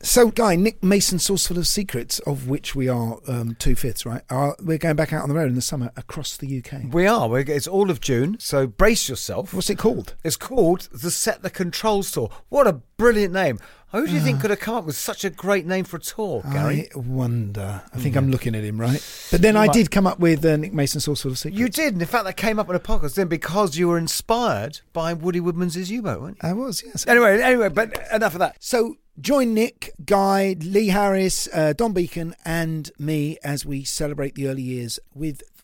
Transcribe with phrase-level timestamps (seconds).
[0.00, 4.22] So, Guy, Nick Mason, Saucerful of Secrets, of which we are um, two fifths, right?
[4.30, 6.92] Are, we're going back out on the road in the summer across the UK.
[6.92, 7.28] We are.
[7.28, 9.52] We're, it's all of June, so brace yourself.
[9.52, 10.14] What's it called?
[10.22, 12.30] It's called the Set the Controls Tour.
[12.48, 13.58] What a brilliant name!
[13.92, 16.00] Who do you think could have come up with such a great name for a
[16.00, 16.90] tour, Gary?
[16.94, 17.80] I wonder.
[17.92, 19.02] I think I'm looking at him, right?
[19.30, 19.72] But then I Right.
[19.72, 21.58] did come up with uh, Nick Mason, Saucerful of Secrets.
[21.58, 21.94] You did.
[21.94, 25.14] and In fact, that came up in a podcast then because you were inspired by
[25.14, 26.48] Woody Woodmansey's U-Boat, weren't you?
[26.50, 27.06] I was, yes.
[27.06, 28.56] Anyway, anyway, but enough of that.
[28.60, 34.48] So join Nick, Guy, Lee Harris, uh, Dom Beken, and me as we celebrate the
[34.48, 35.42] early years with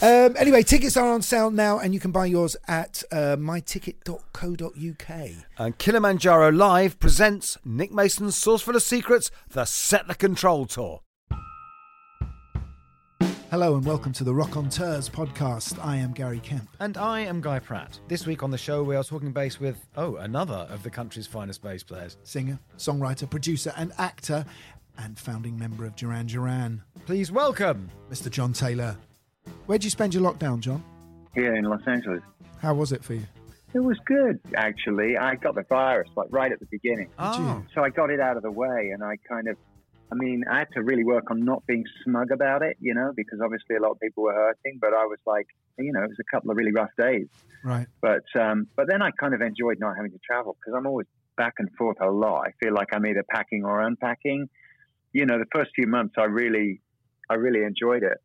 [0.00, 5.30] um, anyway, tickets are on sale now, and you can buy yours at uh, myticket.co.uk.
[5.58, 11.00] And Kilimanjaro Live presents Nick Mason's Saucerful of Secrets, the Set the Control Tour.
[13.50, 15.82] Hello, and welcome to the Rockonteurs podcast.
[15.84, 16.68] I am Gary Kemp.
[16.80, 17.98] And I am Guy Pratt.
[18.06, 21.26] This week on the show, we are talking bass with, oh, another of the country's
[21.26, 22.18] finest bass players.
[22.22, 24.44] singer, songwriter, producer, and actor,
[24.98, 27.88] and founding member of Duran Duran, Please welcome.
[28.10, 28.30] Mr.
[28.30, 28.96] John Taylor.
[29.68, 30.82] Where'd you spend your lockdown, John?
[31.34, 32.22] here in Los Angeles.
[32.62, 33.26] How was it for you?
[33.74, 35.18] It was good, actually.
[35.18, 38.38] I got the virus like right at the beginning, Oh, so I got it out
[38.38, 39.58] of the way, and I kind of,
[40.10, 43.12] I mean, I had to really work on not being smug about it, you know,
[43.14, 45.46] because obviously a lot of people were hurting, but I was like,
[45.78, 47.26] you know, it was a couple of really rough days.
[47.62, 47.86] Right.
[48.00, 51.06] But um, but then I kind of enjoyed not having to travel because I'm always
[51.36, 52.46] back and forth a lot.
[52.48, 54.48] I feel like I'm either packing or unpacking.
[55.12, 56.80] You know, the first few months I really
[57.28, 58.16] I really enjoyed it.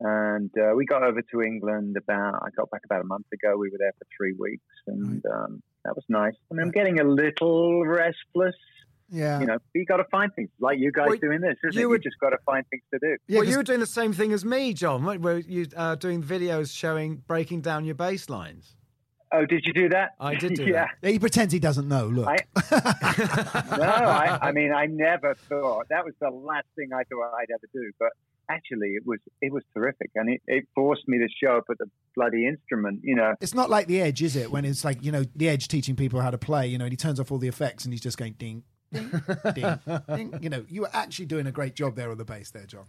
[0.00, 3.56] And uh, we got over to England about I got back about a month ago.
[3.56, 6.34] We were there for three weeks, and um, that was nice.
[6.50, 8.54] I mean, I'm getting a little restless,
[9.08, 9.40] Yeah.
[9.40, 9.54] you know.
[9.54, 12.04] But you got to find things like you guys Well, doing this, isn't you it?
[12.04, 13.16] You just got to find things to do.
[13.26, 15.02] Yeah, well, 'cause- you were doing the same thing as me, John.
[15.02, 18.76] weren't- Were you uh, doing videos showing breaking down your bass lines?
[19.32, 20.10] Oh, did you do that?
[20.20, 20.88] I did do yeah.
[21.00, 21.10] that.
[21.10, 22.06] he pretends he doesn't know.
[22.06, 22.28] Look.
[22.28, 22.36] I,
[23.78, 27.50] no, I, I mean, I never thought that was the last thing I thought I'd
[27.50, 27.90] ever do.
[27.98, 28.10] But
[28.50, 31.78] actually, it was it was terrific, and it, it forced me to show up at
[31.78, 33.00] the bloody instrument.
[33.02, 34.50] You know, it's not like The Edge, is it?
[34.50, 36.92] When it's like, you know, The Edge teaching people how to play, you know, and
[36.92, 38.62] he turns off all the effects and he's just going ding,
[38.92, 39.10] ding,
[39.54, 39.78] ding,
[40.14, 40.38] ding.
[40.40, 42.84] You know, you were actually doing a great job there on the bass there, John.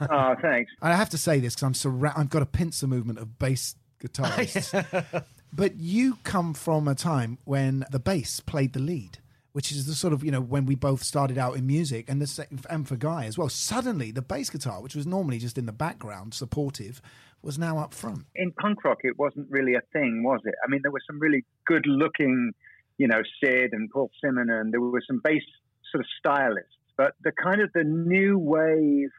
[0.00, 0.72] oh, thanks.
[0.82, 3.38] And I have to say this because I'm surra- I've got a pincer movement of
[3.38, 5.24] bass guitarists.
[5.52, 9.18] but you come from a time when the bass played the lead,
[9.58, 12.22] which is the sort of you know when we both started out in music, and
[12.22, 13.48] the same and for Guy as well.
[13.48, 17.02] Suddenly, the bass guitar, which was normally just in the background, supportive,
[17.42, 18.24] was now up front.
[18.36, 20.54] In punk rock, it wasn't really a thing, was it?
[20.64, 22.52] I mean, there were some really good-looking,
[22.98, 25.42] you know, Sid and Paul Simonon, and there were some bass
[25.90, 26.78] sort of stylists.
[26.96, 29.10] But the kind of the new wave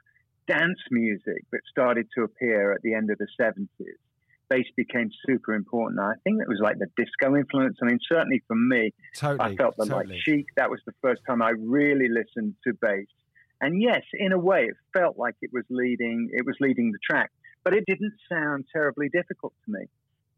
[0.47, 3.67] dance music that started to appear at the end of the 70s
[4.49, 5.99] bass became super important.
[5.99, 7.77] I think it was like the disco influence.
[7.81, 9.53] I mean, certainly for me, Totally.
[9.53, 10.15] I felt that totally.
[10.15, 10.45] like Chic.
[10.57, 13.07] That was the first time I really listened to bass.
[13.61, 16.29] And yes, in a way, it felt like it was leading.
[16.31, 17.31] It was leading the track,
[17.63, 19.85] but it didn't sound terribly difficult to me.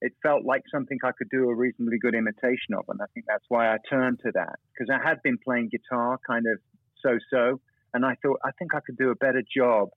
[0.02, 3.28] It felt like something I could do a reasonably good imitation of, and I think
[3.28, 6.60] that's why I turned to that because I had been playing guitar kind of
[7.04, 7.62] so-so,
[7.94, 9.90] and I thought I think I could do a better job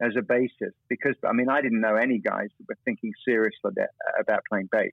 [0.00, 3.70] as a bassist because I mean I didn't know any guys that were thinking seriously
[3.70, 3.88] about,
[4.20, 4.92] about playing bass,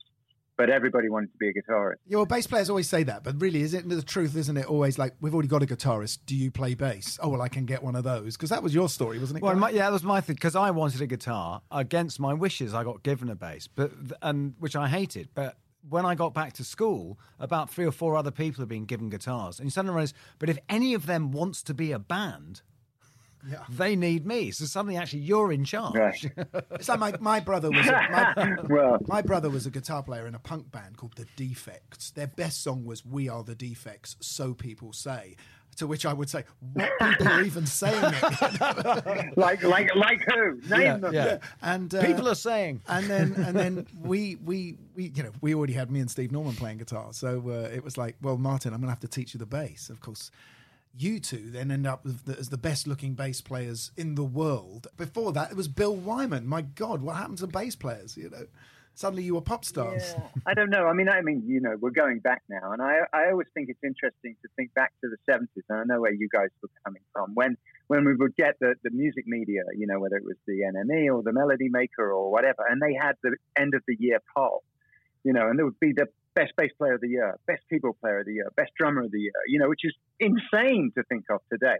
[0.57, 1.95] but everybody wanted to be a guitarist.
[2.05, 4.35] Yeah, well, bass players always say that, but really, is it the truth?
[4.35, 6.19] Isn't it always like we've already got a guitarist?
[6.25, 7.17] Do you play bass?
[7.21, 9.43] Oh well, I can get one of those because that was your story, wasn't it?
[9.43, 12.73] Well, my, yeah, that was my thing because I wanted a guitar against my wishes.
[12.73, 15.29] I got given a bass, but and which I hated.
[15.33, 15.57] But
[15.89, 19.09] when I got back to school, about three or four other people had been given
[19.09, 22.61] guitars, and you suddenly realize, but if any of them wants to be a band,
[23.49, 23.63] Yeah.
[23.69, 24.51] they need me.
[24.51, 25.95] So suddenly, actually, you're in charge.
[25.95, 26.31] Right.
[26.71, 30.27] It's like my, my brother was a, my, Well, my brother was a guitar player
[30.27, 32.11] in a punk band called The Defects.
[32.11, 35.35] Their best song was "We Are the Defects," so people say.
[35.77, 36.43] To which I would say,
[36.73, 39.37] what people are even saying it?
[39.37, 40.55] like, like, like who?
[40.69, 41.13] Name Yeah, them.
[41.13, 41.37] yeah.
[41.61, 42.81] and uh, People are saying.
[42.89, 46.31] and then and then we we we you know we already had me and Steve
[46.31, 49.33] Norman playing guitar, so uh, it was like, well, Martin, I'm gonna have to teach
[49.33, 49.89] you the bass.
[49.89, 50.29] Of course,
[50.97, 54.87] you two then end up the, as the best looking bass players in the world.
[54.97, 56.45] Before that, it was Bill Wyman.
[56.45, 58.17] My God, what happened to bass players?
[58.17, 58.45] You know,
[58.93, 60.15] suddenly you were pop stars.
[60.15, 60.87] Yeah, I don't know.
[60.87, 63.69] I mean, I mean, you know, we're going back now, and I, I always think
[63.69, 65.63] it's interesting to think back to the seventies.
[65.69, 68.75] And I know where you guys were coming from when, when we would get the,
[68.83, 72.31] the music media, you know, whether it was the NME or the Melody Maker or
[72.31, 74.63] whatever, and they had the end of the year poll,
[75.23, 77.99] you know, and there would be the best bass player of the year, best keyboard
[77.99, 81.03] player of the year, best drummer of the year, you know, which is insane to
[81.03, 81.77] think of today,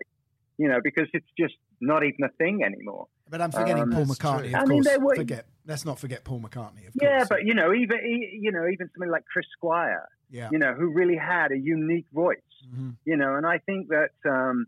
[0.58, 3.08] you know, because it's just not even a thing anymore.
[3.30, 4.48] But I'm forgetting Um, Paul McCartney.
[4.50, 5.46] Of I mean, course, they were- forget.
[5.66, 6.88] Let's not forget Paul McCartney.
[6.88, 7.02] Of course.
[7.02, 7.30] Yeah, course.
[7.30, 10.74] but you know, even e- you know, even something like Chris Squire, yeah, you know,
[10.74, 12.38] who really had a unique voice,
[12.76, 12.96] Mhm.
[13.06, 14.66] you know, and I think that um,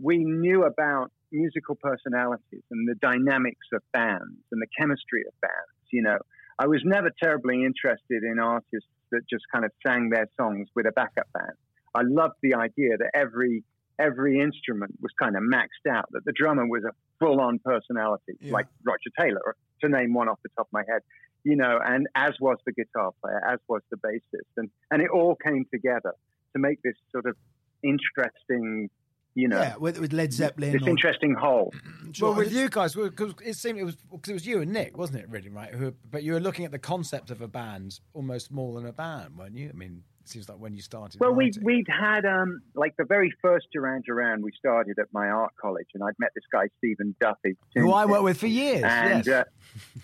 [0.00, 5.76] we knew about musical personalities and the dynamics of bands and the chemistry of bands.
[5.90, 6.18] You know,
[6.58, 10.86] I was never terribly interested in artists that just kind of sang their songs with
[10.86, 11.52] a backup band.
[11.94, 13.64] I loved the idea that every
[13.98, 18.34] every instrument was kind of maxed out, that the drummer was a full on personality,
[18.40, 18.52] Yeah.
[18.52, 21.02] like Roger Taylor, to name one off the top of my head.
[21.42, 25.10] You know, and as was the guitar player, as was the bassist, and and it
[25.10, 26.12] all came together
[26.52, 27.36] to make this sort of
[27.82, 28.90] interesting,
[29.38, 30.72] you know, yeah, with, with Led Zeppelin.
[30.72, 31.72] this or- interesting whole.
[32.10, 34.72] Sure, well, with you guys, because it seemed it was because it was you and
[34.72, 35.28] Nick, wasn't it?
[35.28, 35.70] Really, right?
[35.72, 38.92] Who, but you were looking at the concept of a band almost more than a
[38.92, 39.70] band, weren't you?
[39.72, 41.20] I mean, it seems like when you started.
[41.20, 41.62] Well, we writing.
[41.64, 45.86] we'd had um like the very first Duran Duran we started at my art college,
[45.94, 48.82] and I'd met this guy Stephen Duffy, who I worked with for years.
[48.84, 49.46] and yes.
[49.46, 50.00] uh,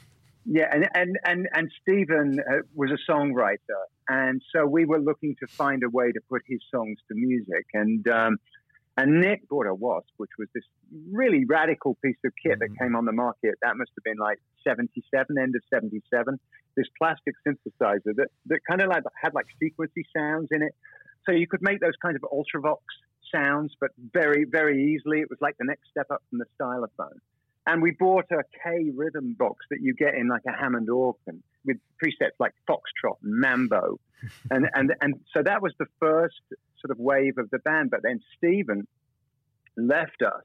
[0.47, 5.35] yeah, and and and and Stephen uh, was a songwriter, and so we were looking
[5.41, 8.37] to find a way to put his songs to music, and um,
[8.97, 10.65] and Nick bought a Wasp, which was this
[11.11, 12.85] really radical piece of kit that mm-hmm.
[12.85, 13.55] came on the market.
[13.63, 16.39] That must have been like '77, end of '77.
[16.77, 20.75] This plastic synthesizer that that kind of like had like sequency sounds in it,
[21.27, 22.79] so you could make those kind of ultravox
[23.33, 25.21] sounds, but very very easily.
[25.21, 27.19] It was like the next step up from the stylophone.
[27.67, 31.43] And we bought a K rhythm box that you get in like a Hammond organ
[31.65, 33.99] with presets like Foxtrot and Mambo.
[34.51, 36.35] and, and, and so that was the first
[36.85, 37.91] sort of wave of the band.
[37.91, 38.87] But then Stephen
[39.77, 40.43] left us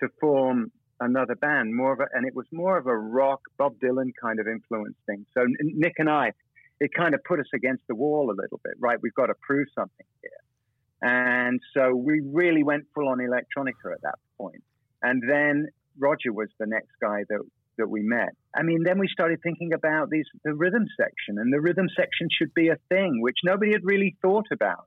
[0.00, 3.74] to form another band, more of a, and it was more of a rock, Bob
[3.82, 5.26] Dylan kind of influence thing.
[5.34, 6.32] So Nick and I,
[6.80, 8.98] it kind of put us against the wall a little bit, right?
[9.00, 10.30] We've got to prove something here.
[11.02, 14.62] And so we really went full on electronica at that point.
[15.02, 17.40] And then Roger was the next guy that
[17.76, 18.30] that we met.
[18.56, 22.28] I mean, then we started thinking about these the rhythm section, and the rhythm section
[22.30, 24.86] should be a thing, which nobody had really thought about.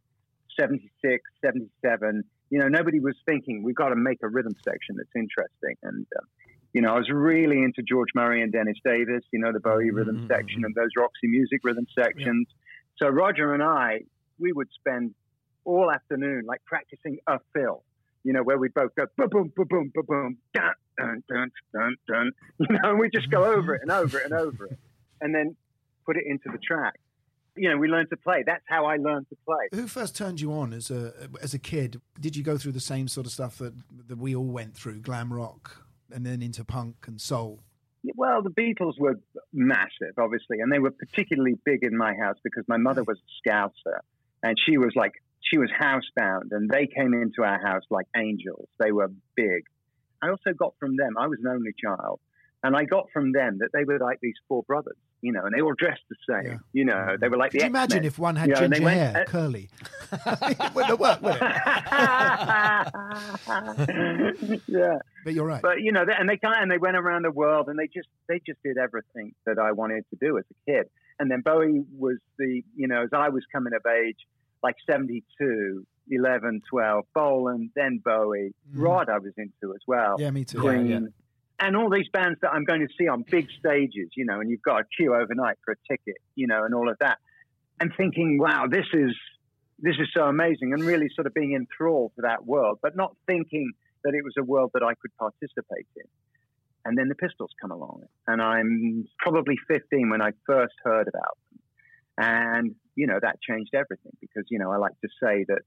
[0.60, 5.16] 76, 77, you know, nobody was thinking we've got to make a rhythm section that's
[5.16, 5.76] interesting.
[5.84, 6.26] And um,
[6.74, 9.88] you know, I was really into George Murray and Dennis Davis, you know, the Bowie
[9.88, 10.66] mm-hmm, rhythm mm-hmm, section mm-hmm.
[10.66, 12.48] and those Roxy Music rhythm sections.
[12.98, 14.02] So Roger and I,
[14.40, 15.14] we would spend
[15.66, 17.84] all afternoon like practicing a fill,
[18.24, 21.52] you know, where we both go boom, boom, boom, boom, boom, boom, dun, dun, dun,
[21.74, 24.66] dun, dun, you know, and we just go over it and over it and over
[24.66, 24.80] it,
[25.22, 25.56] and then
[26.06, 27.00] put it into the track.
[27.58, 28.44] You know, we learned to play.
[28.46, 29.68] That's how I learned to play.
[29.74, 32.02] Who first turned you on as a as a kid?
[32.20, 33.74] Did you go through the same sort of stuff that
[34.08, 37.60] that we all went through, glam rock, and then into punk and soul?
[38.16, 39.20] Well, the Beatles were
[39.52, 43.50] massive, obviously, and they were particularly big in my house because my mother was a
[43.50, 44.00] Scouser,
[44.44, 48.68] and she was like she was housebound, and they came into our house like angels.
[48.80, 49.64] They were big.
[50.22, 51.18] I also got from them.
[51.18, 52.20] I was an only child,
[52.64, 55.54] and I got from them that they were like these four brothers, you know, and
[55.54, 56.46] they all dressed the same.
[56.52, 56.58] Yeah.
[56.74, 58.84] You know, they were like Could the you imagine if one had You know, ginger
[58.84, 59.70] went- hair, uh, curly?
[60.12, 61.42] it wouldn't have worked, would it?
[64.68, 64.98] yeah.
[65.24, 65.62] But you're right.
[65.62, 67.88] But you know, they, and they kind and they went around the world, and they
[67.88, 70.90] just they just did everything that I wanted to do as a kid.
[71.20, 74.18] And then Bowie was the you know, as I was coming of age,
[74.64, 78.82] like 72, 11, 12, Bolan, then Bowie, Mhm.
[78.82, 80.60] Rod I was into as well, yeah, me too.
[80.60, 81.00] Queen, yeah.
[81.60, 84.50] And all these bands that I'm going to see on big stages, you know, and
[84.50, 87.18] you've got a queue overnight for a ticket, you know, and all of that,
[87.80, 89.16] and thinking, wow, this is
[89.80, 93.16] this is so amazing, and really sort of being enthralled to that world, but not
[93.28, 93.72] thinking
[94.04, 96.04] that it was a world that I could participate in.
[96.84, 101.38] And then the Pistols come along, and I'm probably 15 when I first heard about
[101.52, 101.60] them,
[102.18, 105.62] and you know that changed everything because you know I like to say that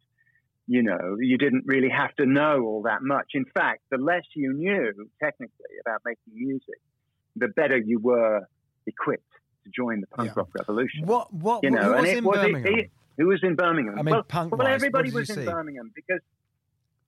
[0.71, 3.33] you know, you didn't really have to know all that much.
[3.35, 6.79] In fact, the less you knew technically about making music,
[7.35, 8.43] the better you were
[8.87, 9.33] equipped
[9.65, 10.35] to join the punk Yeah.
[10.37, 11.07] rock revolution.
[11.07, 11.35] What?
[11.35, 11.65] What?
[11.65, 12.79] You know, who and was it in was Birmingham?
[12.79, 13.99] It, who was in Birmingham?
[13.99, 15.45] I mean, well, punk-wise, well, everybody was in see?
[15.45, 16.21] Birmingham because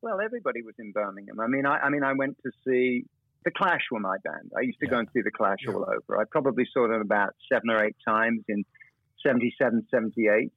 [0.02, 1.38] well, everybody was in Birmingham.
[1.38, 3.04] I mean, I, I mean, I went to see
[3.44, 4.50] the Clash were my band.
[4.58, 5.74] I used to go and see the Clash Yeah.
[5.74, 6.20] all over.
[6.20, 8.64] I probably saw them about seven or eight times in
[9.24, 10.52] 77, 78.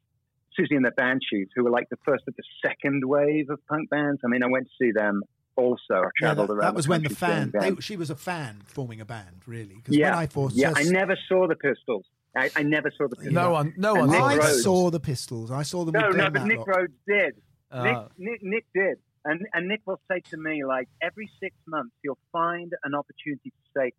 [0.58, 3.90] Siouxsie and the Banshees, who were like the first of the second wave of punk
[3.90, 4.22] bands.
[4.24, 5.22] I mean, I went to see them
[5.56, 5.78] also.
[5.92, 6.62] I Yeah, traveled that, around.
[6.62, 7.52] that was when the fan.
[7.58, 9.76] They, she was a fan forming a band, really.
[9.76, 12.06] Because yeah, when I first, yeah, I never saw the Pistols.
[12.36, 13.34] I, I never saw the Pistols.
[13.34, 14.10] No one, no one.
[14.10, 14.64] I Rhodes.
[14.64, 15.52] saw the Pistols.
[15.52, 15.94] I saw them.
[15.94, 16.68] No, no, but Nick Matlock.
[16.68, 17.36] Rhodes did.
[17.72, 18.98] Uh, Nick, Nick, Nick did.
[19.28, 23.50] And, and Nick will say to me, like, every six months, he'll find an opportunity
[23.50, 23.92] to say,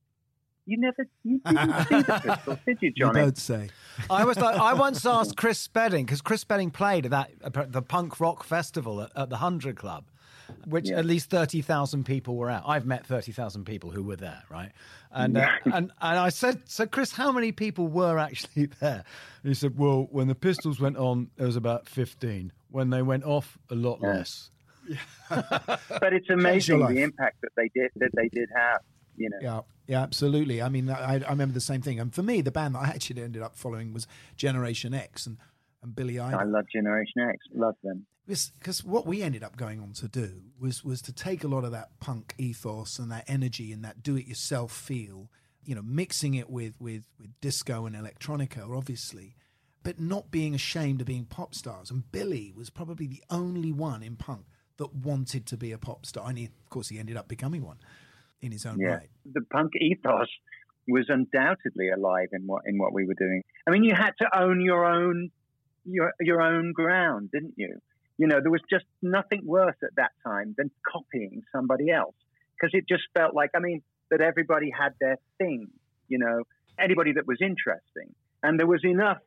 [0.66, 3.20] You never you didn't see the Pistols, did you, You Johnny?
[3.20, 3.68] don't say.
[4.10, 7.12] I was like, I once asked Chris Spedding because Chris Spedding played at
[7.52, 10.04] that the punk rock festival at, at the Hundred Club,
[10.66, 10.98] which Yeah.
[10.98, 12.62] at least thirty thousand people were at.
[12.66, 14.72] I've met thirty thousand people who were there, right?
[15.12, 19.04] And uh, and and I said, so Chris, how many people were actually there?
[19.42, 22.52] And he said, well, when the Pistols went on, there was about fifteen.
[22.70, 24.50] When they went off, a lot less.
[25.30, 28.80] But it's amazing the impact that they did that they did have.
[29.16, 30.62] You know, Yeah, yeah, absolutely.
[30.62, 32.00] I mean, I, I remember the same thing.
[32.00, 34.06] And for me, the band that I actually ended up following was
[34.36, 35.38] Generation X and,
[35.82, 36.40] and Billy Idol.
[36.40, 37.38] I love Generation X.
[37.54, 38.06] Love them.
[38.26, 41.64] because what we ended up going on to do was was to take a lot
[41.64, 45.30] of that punk ethos and that energy and that do-it-yourself feel,
[45.64, 49.36] you know, mixing it with with with disco and electronica, obviously,
[49.84, 51.90] but not being ashamed of being pop stars.
[51.90, 54.46] And Billy was probably the only one in punk
[54.78, 57.62] that wanted to be a pop star, and he, of course, he ended up becoming
[57.64, 57.78] one
[58.40, 59.08] in his own Yeah, right.
[59.32, 60.28] the punk ethos
[60.88, 63.42] was undoubtedly alive in what in what we were doing.
[63.66, 65.30] I mean, you had to own your own
[65.84, 67.80] your your own ground, didn't you?
[68.18, 72.14] You know, there was just nothing worse at that time than copying somebody else
[72.56, 75.68] because it just felt like, I mean, that everybody had their thing.
[76.08, 76.42] You know,
[76.78, 79.18] anybody that was interesting, and there was enough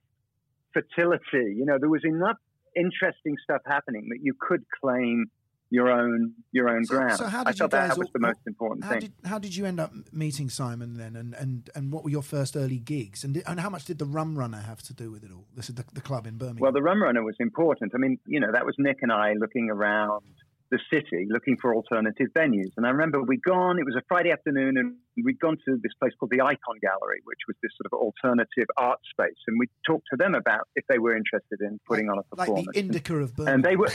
[0.73, 1.55] fertility.
[1.57, 2.37] You know, there was enough
[2.75, 5.25] interesting stuff happening that you could claim
[5.71, 7.17] your own your own So- ground.
[7.17, 8.99] so how I did you thought that was all- the most important How thing.
[9.01, 12.23] did how did you end up meeting Simon then, and, and, and what were your
[12.23, 15.23] first early gigs, and and how much did the Rum Runner have to do with
[15.23, 15.45] it all?
[15.55, 16.61] This is the, the club in Birmingham.
[16.61, 17.93] Well, the Rum Runner was important.
[17.93, 20.23] I mean, you know, that was Nick and I looking around
[20.71, 22.69] the city, looking for alternative venues.
[22.77, 25.93] And I remember we'd gone, it was a Friday afternoon, and we'd gone to this
[25.99, 29.37] place called the Ikon Gallery, which was this sort of alternative art space.
[29.47, 32.37] And we talked to them about if they were interested in putting on a performance.
[32.37, 32.67] like performance.
[32.73, 33.55] the Indica of Birmingham.
[33.55, 33.89] and they were,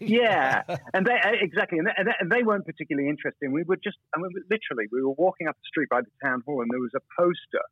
[0.00, 3.52] yeah, and they uh, exactly, and they, and they- weren't particularly interested.
[3.52, 6.42] We were just, I mean, literally, we were walking up the street by the town
[6.46, 7.64] hall, and there was a poster,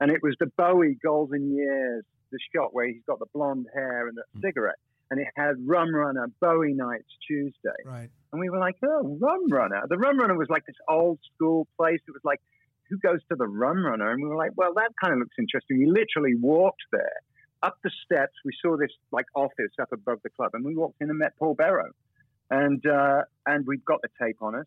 [0.00, 4.08] and it was the Bowie Golden Years, the shot where he's got the blonde hair
[4.08, 4.76] and the cigarette,
[5.12, 8.08] and it had Rum Runner Bowie Nights Tuesday, right.
[8.32, 9.82] and we were like, oh, Rum Runner.
[9.86, 12.00] The Rum Runner was like this old school place.
[12.08, 12.40] It was like,
[12.88, 14.10] who goes to the Rum Runner?
[14.10, 15.80] And we were like, well, that kind of looks interesting.
[15.80, 17.20] We literally walked there
[17.62, 18.32] up the steps.
[18.42, 21.36] We saw this like office up above the club, and we walked in and met
[21.38, 21.90] Paul Berrow,
[22.50, 24.66] and uh, and we got the tape on us.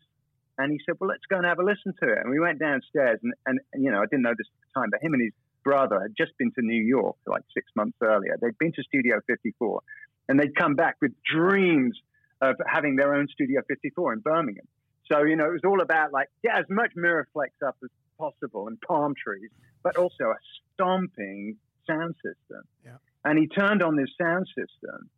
[0.58, 2.18] And he said, well, let's go and have a listen to it.
[2.22, 4.88] And we went downstairs, and, and, you know, I didn't know this at the time,
[4.90, 5.34] but him and his
[5.66, 8.38] brother had just been to New York like six months earlier.
[8.40, 9.82] They'd been to Studio 54,
[10.28, 11.98] and they'd come back with dreams
[12.40, 14.66] of having their own Studio 54 in Birmingham.
[15.10, 18.68] So, you know, it was all about like get as much Miraflex up as possible
[18.68, 19.50] and palm trees,
[19.82, 20.36] but also a
[20.74, 21.56] stomping
[21.86, 22.62] sound system.
[22.84, 22.96] Yeah.
[23.24, 25.08] And he turned on this sound system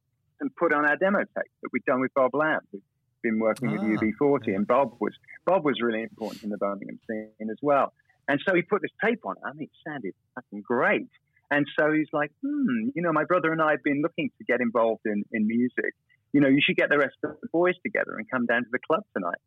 [0.40, 2.82] and put on our demo tape that we'd done with Bob Lamb, who'd
[3.22, 4.54] been working Ah, with UB40.
[4.54, 7.92] And Bob was Bob was really important in the Birmingham scene as well.
[8.28, 9.36] And so he put this tape on.
[9.44, 11.08] I mean, it sounded fucking great.
[11.50, 14.44] And so he's like, hmm, you know, my brother and I have been looking to
[14.44, 15.94] get involved in, in music.
[16.32, 18.68] You know, you should get the rest of the boys together and come down to
[18.70, 19.38] the club tonight.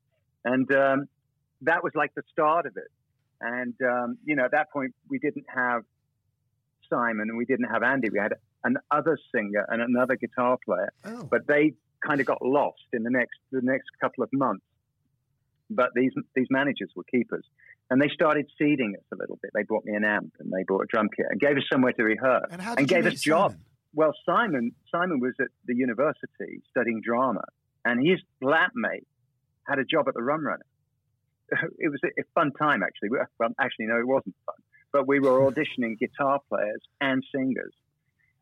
[0.44, 1.08] And um,
[1.62, 2.92] that was like the start of it.
[3.40, 5.84] And, um, you know, at that point, we didn't have
[6.90, 8.10] Simon and we didn't have Andy.
[8.10, 11.74] We had another singer and another guitar player, Oh, but they
[12.06, 14.66] kind of got lost in the next the next couple of months.
[15.70, 17.46] But these these managers were keepers,
[17.92, 19.52] and they started seeding us a little bit.
[19.54, 21.92] They brought me an amp and they brought a drum kit and gave us somewhere
[21.92, 23.56] to rehearse and you gave us jobs.
[23.94, 27.44] Well, Simon Simon was at the university studying drama,
[27.84, 29.06] and his flatmate
[29.68, 30.66] had a job at the Rum Runner.
[31.80, 33.10] It was a, a fun time, actually.
[33.10, 34.56] Well, actually, no, it wasn't fun.
[34.94, 37.74] But we were auditioning guitar players and singers,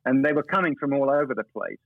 [0.06, 1.80] and they were coming from all over the place.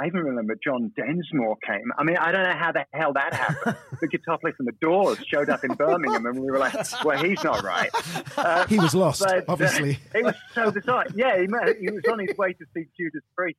[0.00, 1.90] I even remember John Densmore came.
[1.98, 3.76] I mean, I don't know how the hell that happened.
[4.00, 6.74] the guitar player from the Doors showed up in Birmingham, and we were like,
[7.04, 7.90] "Well, he's not right."
[8.36, 9.98] Uh, He was lost, but, uh, obviously.
[10.14, 11.06] it was so bizarre.
[11.14, 11.46] Yeah, he,
[11.80, 13.58] he was on his way to see Judas Priest.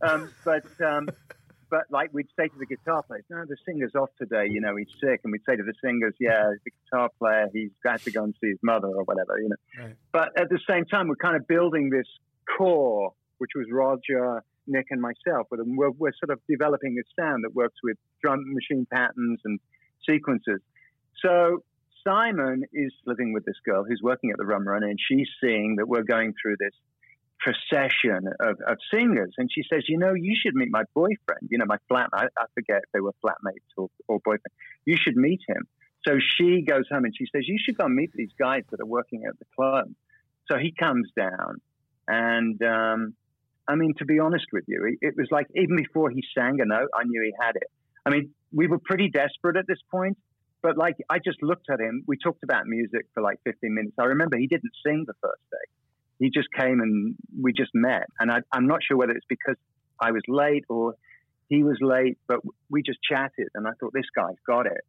[0.00, 1.08] Um, but um,
[1.70, 4.48] but like we'd say to the guitar player, no, the singer's off today.
[4.50, 7.70] You know, he's sick, and we'd say to the singers, yeah, the guitar player, he's
[7.82, 9.38] got to go and see his mother or whatever.
[9.38, 9.84] You know.
[9.84, 9.96] Right.
[10.12, 12.06] But at the same time, we're kind of building this
[12.56, 17.04] core, which was Roger Nick and myself, with them, we're, we're sort of developing a
[17.20, 19.60] sound that works with drum machine patterns and
[20.08, 20.60] sequences.
[21.24, 21.62] So
[22.06, 25.76] Simon is living with this girl who's working at the Rum Run, and she's seeing
[25.76, 26.74] that we're going through this
[27.38, 29.34] procession of, of singers.
[29.38, 32.26] And she says, You know, you should meet my boyfriend, you know, my flat, I,
[32.38, 34.52] I forget if they were flatmates or, or boyfriend.
[34.84, 35.66] You should meet him.
[36.06, 38.86] So she goes home and she says, You should go meet these guys that are
[38.86, 39.86] working at the club.
[40.50, 41.60] So he comes down.
[42.08, 43.14] And um,
[43.68, 46.64] I mean, to be honest with you, it was like even before he sang a
[46.64, 47.70] note, I knew he had it.
[48.04, 50.16] I mean, we were pretty desperate at this point,
[50.62, 52.04] but like I just looked at him.
[52.06, 53.96] We talked about music for like 15 minutes.
[53.98, 55.66] I remember he didn't sing the first day.
[56.18, 58.04] He just came and we just met.
[58.20, 59.56] And I, I'm not sure whether it's because
[60.00, 60.94] I was late or
[61.48, 63.48] he was late, but we just chatted.
[63.54, 64.84] And I thought, this guy's got it.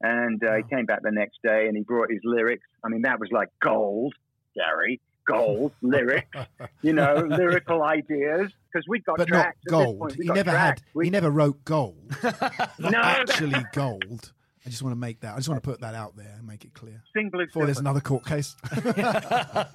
[0.00, 2.66] And uh, he came back the next day and he brought his lyrics.
[2.84, 4.14] I mean, that was like gold,
[4.54, 6.26] Gary, gold, lyric,
[6.82, 8.50] you know, lyrical ideas.
[8.72, 9.48] Because we got but not tracks.
[9.58, 9.98] at this gold.
[10.00, 10.14] point.
[10.14, 10.80] He never tracks.
[10.80, 10.82] had.
[10.94, 11.96] We- He never wrote gold.
[12.78, 14.32] No, actually gold.
[14.66, 15.34] I just want to make that.
[15.34, 17.02] I just want to put that out there and make it clear.
[17.14, 18.56] Sing Blue Before there's another court case.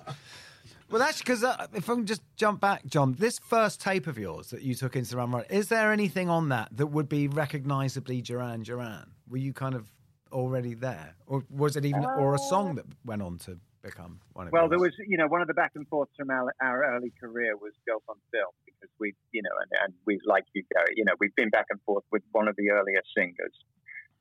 [0.91, 4.17] Well, that's because uh, if I can just jump back, John, this first tape of
[4.17, 7.07] yours that you took into the Run Run, is there anything on that that would
[7.07, 9.11] be recognisably Duran Duran?
[9.29, 9.91] Were you kind of
[10.31, 13.59] already there, or was it even, or a song that went on to
[13.91, 14.53] become one of?
[14.53, 14.69] Well, yours?
[14.69, 17.55] there was, you know, one of the back and forths from our, our early career
[17.57, 21.05] was Girls on Film because we, you know, and, and we like you, Gary, you
[21.05, 23.53] know, we've been back and forth with one of the earlier singers.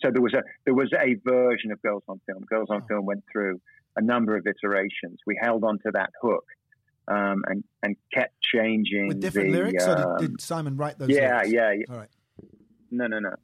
[0.02, 2.44] So there was a there was a version of Girls on Film.
[2.48, 3.60] Girls on Film went through
[3.96, 5.18] a number of iterations.
[5.26, 6.44] We held on to that hook
[7.08, 9.86] um, and and kept changing With different the, lyrics?
[9.86, 11.52] or um, did, did Simon write those yeah, lyrics?
[11.52, 11.84] yeah, yeah.
[11.90, 12.08] All right.
[12.90, 13.34] No, no, no,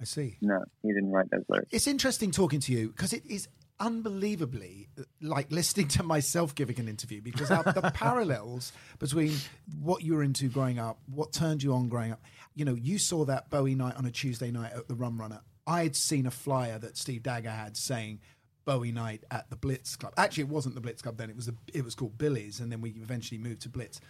[0.00, 0.36] I see.
[0.40, 0.62] no.
[0.82, 1.70] He didn't write those lyrics.
[1.72, 3.48] It's interesting talking to you because it is
[3.82, 4.88] unbelievably
[5.20, 9.34] like listening to myself giving an interview because the parallels between
[9.80, 12.20] what you were into growing up, what turned you on growing up.
[12.54, 15.40] You know, you saw that Bowie night on a Tuesday night at the Rum Runner.
[15.66, 18.20] I had seen a flyer that Steve Dagger had saying
[18.64, 20.14] Bowie night at the Blitz Club.
[20.16, 22.70] Actually, it wasn't the Blitz Club then; it was the, it was called Billy's, and
[22.70, 24.00] then we eventually moved to Blitz.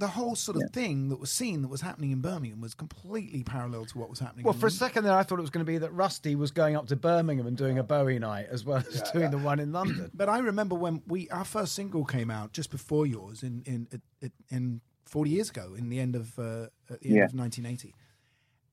[0.00, 3.42] The whole sort of thing that was seen that was happening in Birmingham was completely
[3.44, 4.44] parallel to what was happening.
[4.44, 6.50] Well, for a second there, I thought it was going to be that Rusty was
[6.50, 9.60] going up to Birmingham and doing a Bowie night as well as doing the one
[9.60, 10.10] in London.
[10.14, 13.88] But I remember when we our first single came out just before yours in in
[14.22, 17.24] in, in forty years ago, in the end of uh, at the end Yeah.
[17.26, 17.94] of nineteen eighty,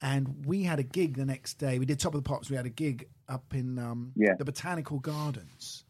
[0.01, 1.77] and we had a gig the next day.
[1.79, 2.49] We did Top of the Pops.
[2.49, 4.35] We had a gig up in um, Yeah.
[4.37, 5.83] the Botanical Gardens,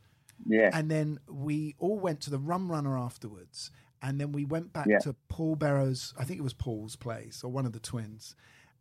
[0.48, 4.74] Yeah, and then we all went to the Rum Runner afterwards, and then we went
[4.74, 5.00] back Yeah.
[5.00, 6.14] to Paul Berrow's.
[6.18, 8.36] I think it was Paul's place or one of the twins.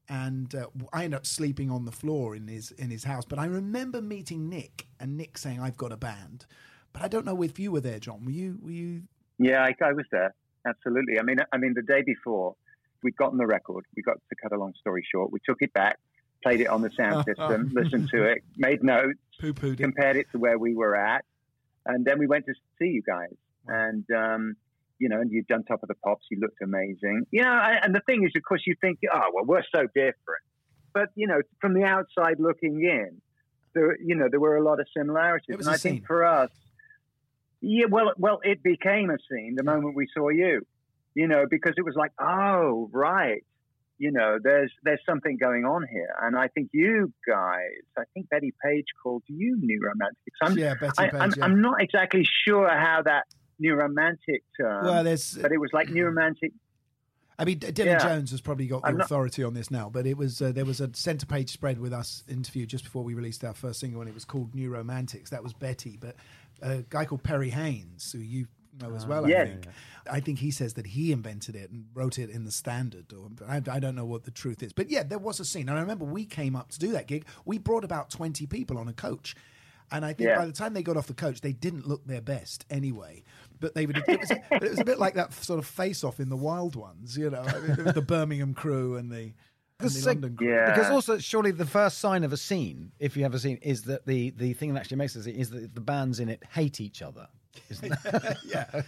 [0.08, 3.24] And uh, I ended up sleeping on the floor in his in his house.
[3.24, 6.46] But I remember meeting Nick and Nick saying, "I've got a band."
[6.92, 8.24] But I don't know if you were there, John.
[8.24, 8.58] Were you?
[8.62, 9.02] Were you?
[9.38, 10.32] Yeah, I, I was there.
[10.66, 11.18] Absolutely.
[11.18, 12.54] I mean, I mean, the day before,
[13.02, 13.84] we'd gotten the record.
[13.96, 15.32] We got to cut a long story short.
[15.32, 15.98] We took it back,
[16.42, 19.78] played it on the sound system, listened to it, made notes, Poo pooed it.
[19.82, 21.24] compared it to where we were at,
[21.84, 23.34] and then we went to see you guys.
[23.66, 24.56] And um,
[24.98, 26.26] you know, and you'd done Top of the Pops.
[26.30, 27.26] You looked amazing.
[27.30, 29.86] You know, I- and the thing is, of course, you think, oh, well, we're so
[29.94, 30.42] different.
[30.94, 33.20] But you know, from the outside looking in,
[33.74, 35.56] there, you know, there were a lot of similarities.
[35.58, 36.04] And I think scene.
[36.06, 36.50] for us,
[37.60, 40.66] yeah, well, well, it became a scene the moment we saw you.
[41.14, 43.42] You know, because it was like, oh, right.
[43.98, 48.28] You know, there's there's something going on here, and I think you guys, I think
[48.28, 50.36] Betty Page called you new romantics.
[50.42, 51.44] I'm, Yeah, Betty I, Page, I'm, yeah.
[51.44, 53.24] I'm not exactly sure how that
[53.58, 55.36] new romantic term, Well, there's.
[55.38, 56.52] but it was like new romantic.
[57.38, 57.98] I mean, Dylan Yeah.
[57.98, 60.64] Jones has probably got the not- authority on this now, but it was uh, there
[60.64, 64.00] was a centre page spread with us interview just before we released our first single,
[64.00, 65.30] and it was called New Romantics.
[65.30, 66.16] That was Betty, but
[66.62, 68.46] a guy called Perry Haines, who you
[68.80, 69.48] know as well, I Yes.
[69.48, 69.66] think.
[70.10, 73.12] I think he says that he invented it and wrote it in the Standard.
[73.12, 75.68] Or I, I don't know what the truth is, but yeah, there was a scene,
[75.68, 77.26] and I remember we came up to do that gig.
[77.44, 79.34] We brought about twenty people on a coach.
[79.92, 80.38] And I think Yeah.
[80.38, 83.22] by the time they got off the coach, they didn't look their best anyway.
[83.60, 83.96] But they would.
[84.08, 86.76] It was, but it was a bit like that sort of face-off in the Wild
[86.76, 89.32] Ones, you know, I mean, the Birmingham crew and the,
[89.78, 90.48] Because the so- London crew.
[90.50, 90.74] Yeah.
[90.74, 93.82] Because also, surely the first sign of a scene, if you have a scene, is
[93.84, 96.80] that the, the thing that actually makes it is that the bands in it hate
[96.80, 97.28] each other.
[97.70, 98.36] Isn't it?
[98.44, 98.82] yeah.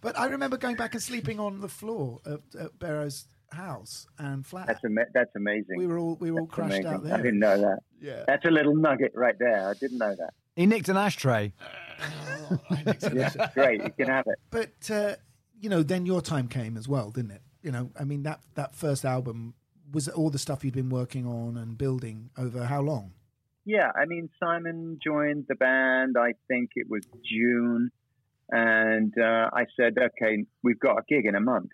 [0.00, 4.44] But I remember going back and sleeping on the floor at, at Berrow's house and
[4.46, 4.66] flat.
[4.66, 5.76] That's ama- that's amazing.
[5.78, 7.10] we were all we were all That's crashed amazing.
[7.12, 7.78] out I didn't know that.
[8.00, 8.24] Yeah.
[8.26, 9.68] That's a little nugget right there.
[9.68, 10.34] I didn't know that.
[10.56, 11.52] he nicked an ashtray.
[13.12, 13.82] Yeah, great.
[13.82, 14.38] You can have it.
[14.50, 15.14] But uh,
[15.60, 17.42] you know, then your time came as well, didn't it?
[17.62, 19.54] You know, I mean that that first album
[19.92, 23.12] was all the stuff you'd been working on and building over how long?
[23.64, 26.16] Yeah, I mean, Simon joined the band.
[26.18, 27.90] I think it was June,
[28.50, 31.70] and uh, I said, "Okay, we've got a gig in a month."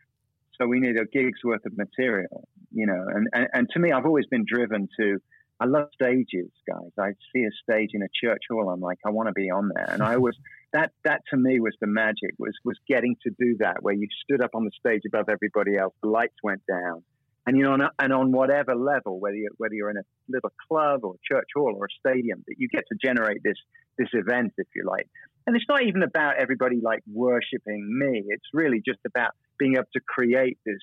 [0.61, 3.03] So we need a gig's worth of material, you know.
[3.14, 5.16] And, and, and to me, I've always been driven to,
[5.59, 6.90] I love stages, guys.
[6.99, 9.70] I see a stage in a church hall, I'm like, I want to be on
[9.75, 9.88] there.
[9.88, 10.35] And I always,
[10.75, 14.07] that, that to me was the magic, was, was getting to do that, where you
[14.23, 17.03] stood up on the stage above everybody else, the lights went down.
[17.46, 20.53] And you know, on, and on whatever level, whether you whether you're in a little
[20.68, 23.57] club or church hall or a stadium, that you get to generate this
[23.96, 25.09] this event, if you like.
[25.46, 28.25] And it's not even about everybody like worshiping me.
[28.29, 30.81] It's really just about being able to create this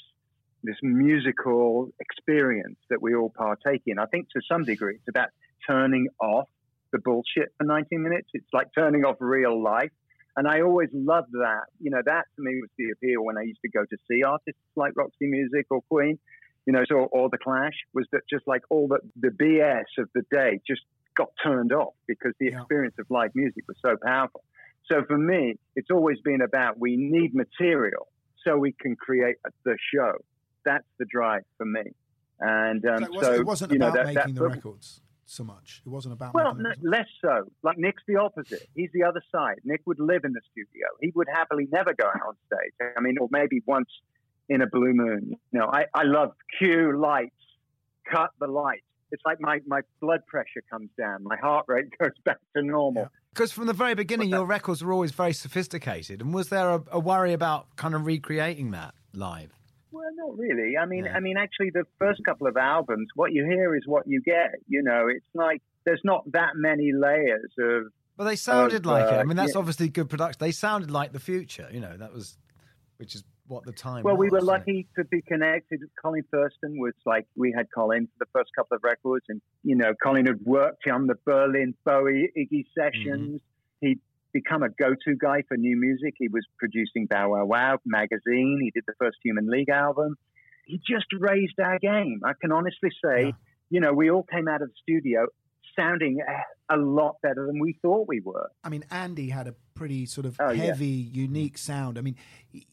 [0.63, 3.99] this musical experience that we all partake in.
[3.99, 5.29] I think to some degree it's about
[5.67, 6.47] turning off
[6.91, 8.29] the bullshit for 19 minutes.
[8.33, 9.91] It's like turning off real life.
[10.35, 11.65] And I always loved that.
[11.79, 14.23] You know, that to me was the appeal when I used to go to see
[14.23, 16.17] artists like Roxy Music or Queen,
[16.65, 20.09] you know, so, or The Clash, was that just like all the, the BS of
[20.13, 20.81] the day just
[21.15, 22.59] got turned off because the Yeah.
[22.59, 24.43] experience of live music was so powerful.
[24.91, 28.07] So for me, it's always been about we need material
[28.47, 30.13] so we can create the show.
[30.65, 31.83] That's the drive for me.
[32.39, 34.47] And um, So it, wasn't, so it wasn't you know, about that- making that- the
[34.47, 35.81] records so much.
[35.85, 37.51] It wasn't about well, no, less so.
[37.61, 38.65] Like Nick's the opposite.
[38.75, 39.57] He's the other side.
[39.65, 40.87] Nick would live in the studio.
[41.01, 42.73] He would happily never go out on stage.
[42.95, 43.89] I mean, or maybe once
[44.47, 45.35] in a blue moon.
[45.51, 47.35] You know, I, I love cue lights,
[48.09, 48.83] cut the lights.
[49.11, 51.23] It's like my, my blood pressure comes down.
[51.23, 53.09] My heart rate goes back to normal.
[53.37, 56.21] Because from the very beginning, your records were always very sophisticated.
[56.21, 59.53] And was there a, a worry about kind of recreating that live?
[59.91, 60.75] Well, not really.
[60.75, 61.15] I mean, Yeah.
[61.15, 64.55] I mean, actually, the first couple of albums, what you hear is what you get.
[64.67, 69.05] You know, it's like there's not that many layers of But they sounded Of, like
[69.05, 69.13] it.
[69.13, 69.59] I uh, mean, that's yeah.
[69.59, 70.37] obviously good production.
[70.39, 71.69] They sounded like the future.
[71.71, 72.39] You know, that was,
[72.97, 74.03] which is what the time.
[74.03, 75.81] Well, we were lucky to be connected.
[76.01, 79.75] Colin Thurston was like, we had Colin for the first couple of records, and, you
[79.75, 83.39] know, Colin had worked on the Berlin Bowie Iggy sessions.
[83.41, 83.87] Mm-hmm.
[83.87, 83.99] He'd
[84.33, 86.15] become a go to guy for new music.
[86.17, 88.59] He was producing Bow Wow Wow magazine.
[88.61, 90.15] He did the first Human League album.
[90.65, 92.21] He just raised our game.
[92.25, 93.31] I can honestly say, Yeah.
[93.69, 95.27] you know, we all came out of the studio
[95.75, 96.19] sounding
[96.69, 98.49] a, lot better than we thought we were.
[98.63, 100.65] I mean, Andy had a pretty sort of Oh, yeah.
[100.65, 101.97] heavy, unique sound.
[101.97, 102.15] I mean,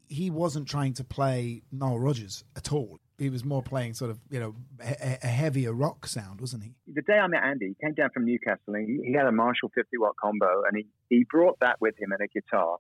[0.08, 2.98] he, wasn't trying to play Nile Rodgers at all.
[3.18, 6.74] He was more playing sort of, you know, a, heavier rock sound, wasn't he?
[6.92, 9.70] the day I met Andy, he came down from Newcastle and he, had a Marshall
[9.74, 12.78] 50 watt combo and he, he brought that with him and a guitar.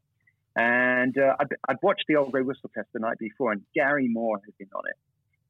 [0.56, 4.08] And uh, I'd, I'd watched the Old Grey Whistle Test the night before and Gary
[4.08, 4.96] Moore had been on it.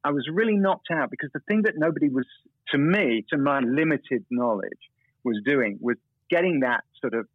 [0.05, 2.27] I was really knocked out because the thing that nobody was,
[2.71, 4.79] to me, to my limited knowledge,
[5.25, 5.97] was doing was
[6.31, 7.27] getting that sort of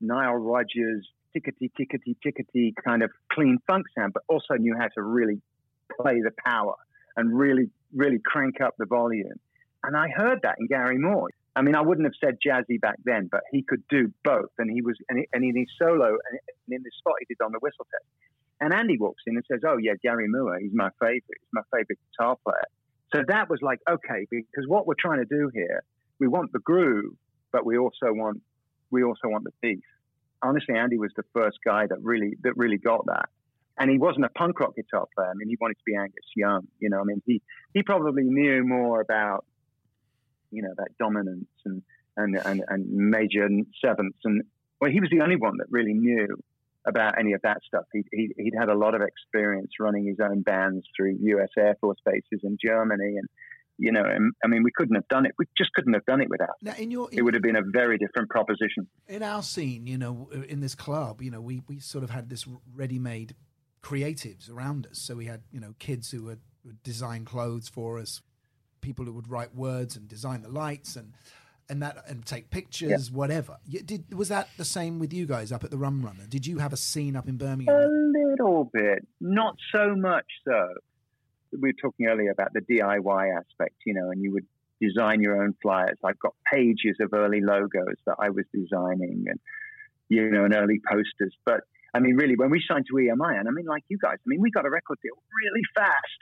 [0.00, 5.02] Nile Rodgers tickety tickety tickety kind of clean funk sound, but also knew how to
[5.02, 5.42] really
[6.00, 6.74] play the power
[7.16, 9.38] and really really crank up the volume.
[9.84, 11.28] And I heard that in Gary Moore.
[11.54, 14.50] I mean, I wouldn't have said jazzy back then, but he could do both.
[14.58, 17.42] And he was, and, he, and in his solo, and in the spot he did
[17.44, 18.04] on the whistle test.
[18.60, 21.22] And Andy walks in and says, "Oh yeah, Gary Moore, he's my favorite.
[21.40, 22.66] He's my favorite guitar player."
[23.14, 25.82] So that was like, okay, because what we're trying to do here,
[26.20, 27.14] we want the groove,
[27.52, 28.42] but we also want
[28.90, 29.84] we also want the beef.
[30.42, 33.28] Honestly, Andy was the first guy that really that really got that.
[33.80, 35.30] And he wasn't a punk rock guitar player.
[35.30, 36.66] I mean, he wanted to be Angus Young.
[36.80, 37.40] You know, I mean, he
[37.74, 39.44] he probably knew more about
[40.50, 41.82] you know that dominance and
[42.16, 43.48] and and, and major
[43.84, 44.42] sevenths and
[44.80, 46.36] well, he was the only one that really knew
[46.88, 47.84] about any of that stuff.
[47.92, 51.50] He, he, he'd had a lot of experience running his own bands through U.S.
[51.58, 53.28] Air Force bases in Germany, and
[53.80, 55.32] you know, I mean, we couldn't have done it.
[55.38, 56.56] We just couldn't have done it without.
[56.62, 58.88] Now, in your in, It would have been a very different proposition.
[59.06, 62.28] in our scene, you know, in this club, you know, we, we sort of had
[62.28, 63.36] this ready-made
[63.80, 64.98] creatives around us.
[64.98, 68.20] So we had, you know, kids who would, would design clothes for us,
[68.80, 71.12] people who would write words and design the lights and
[71.68, 73.58] and that and take pictures, whatever.
[73.66, 76.24] You, did was that the same with you guys up at the Rum Runner?
[76.28, 77.74] Did you have a scene up in Birmingham?
[77.74, 80.74] A little bit, not so much so.
[81.52, 84.46] We were talking earlier about the DIY aspect, you know, and you would
[84.80, 85.96] design your own flyers.
[86.04, 89.40] I've got pages of early logos that I was designing and,
[90.08, 91.34] you know, and early posters.
[91.44, 91.60] But
[91.94, 94.26] I mean, really, when we signed to EMI, and I mean, like you guys, I
[94.26, 96.20] mean, we got a record deal really fast.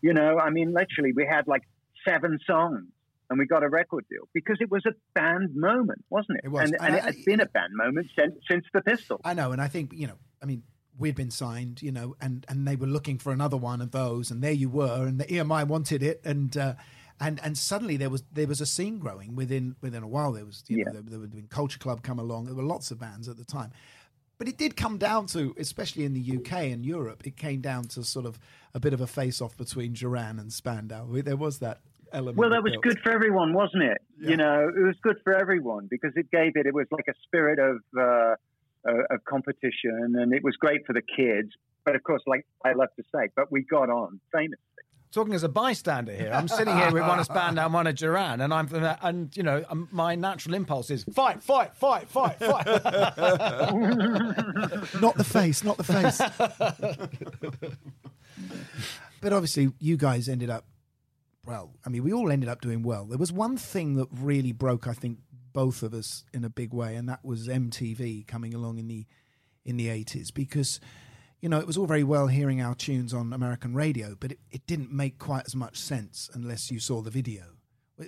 [0.00, 1.62] You know, I mean, literally, we had like
[2.06, 2.88] seven songs
[3.32, 6.44] and we got a record deal because it was a band moment, wasn't it?
[6.44, 6.70] It was.
[6.70, 9.22] And, And and it had been a band moment since, since the Pistols.
[9.24, 10.18] I know, and I think you know.
[10.42, 10.62] I mean,
[10.98, 14.30] we'd been signed, you know, and and they were looking for another one of those,
[14.30, 16.74] and there you were, and the EMI wanted it, and uh,
[17.20, 20.32] and and suddenly there was there was a scene growing within within a while.
[20.32, 20.84] There was you Yeah.
[20.84, 22.44] know there, there would have been Culture Club come along.
[22.44, 23.70] There were lots of bands at the time.
[24.38, 27.84] But it did come down to, especially in the UK and Europe, it came down
[27.88, 28.40] to sort of
[28.74, 31.06] a bit of a face-off between Duran and Spandau.
[31.22, 31.80] There was that
[32.12, 32.36] element.
[32.38, 32.84] Well, that was guilt.
[32.84, 33.98] good for everyone, wasn't it?
[34.20, 34.30] Yeah.
[34.30, 36.66] You know, it was good for everyone because it gave it.
[36.66, 38.34] It was like a spirit of uh,
[38.88, 41.50] uh, of competition, and it was great for the kids.
[41.84, 44.58] but of course, like I love to say, but we got on famously.
[45.12, 47.94] Talking as a bystander here, I'm sitting here with one of Spandau and one of
[47.96, 48.66] Duran, and I'm
[49.02, 52.66] and you know um, my natural impulse is fight, fight, fight, fight, fight.
[55.02, 56.18] not the face, not the face.
[59.20, 60.64] but obviously, you guys ended up.
[61.44, 63.04] Well, I mean, we all ended up doing well.
[63.04, 65.18] There was one thing that really broke, I think,
[65.52, 69.06] both of us in a big way, and that was MTV coming along in the
[69.64, 70.80] in the eighties because
[71.42, 74.38] you know, it was all very well hearing our tunes on American radio, but it,
[74.52, 77.42] it didn't make quite as much sense unless you saw the video.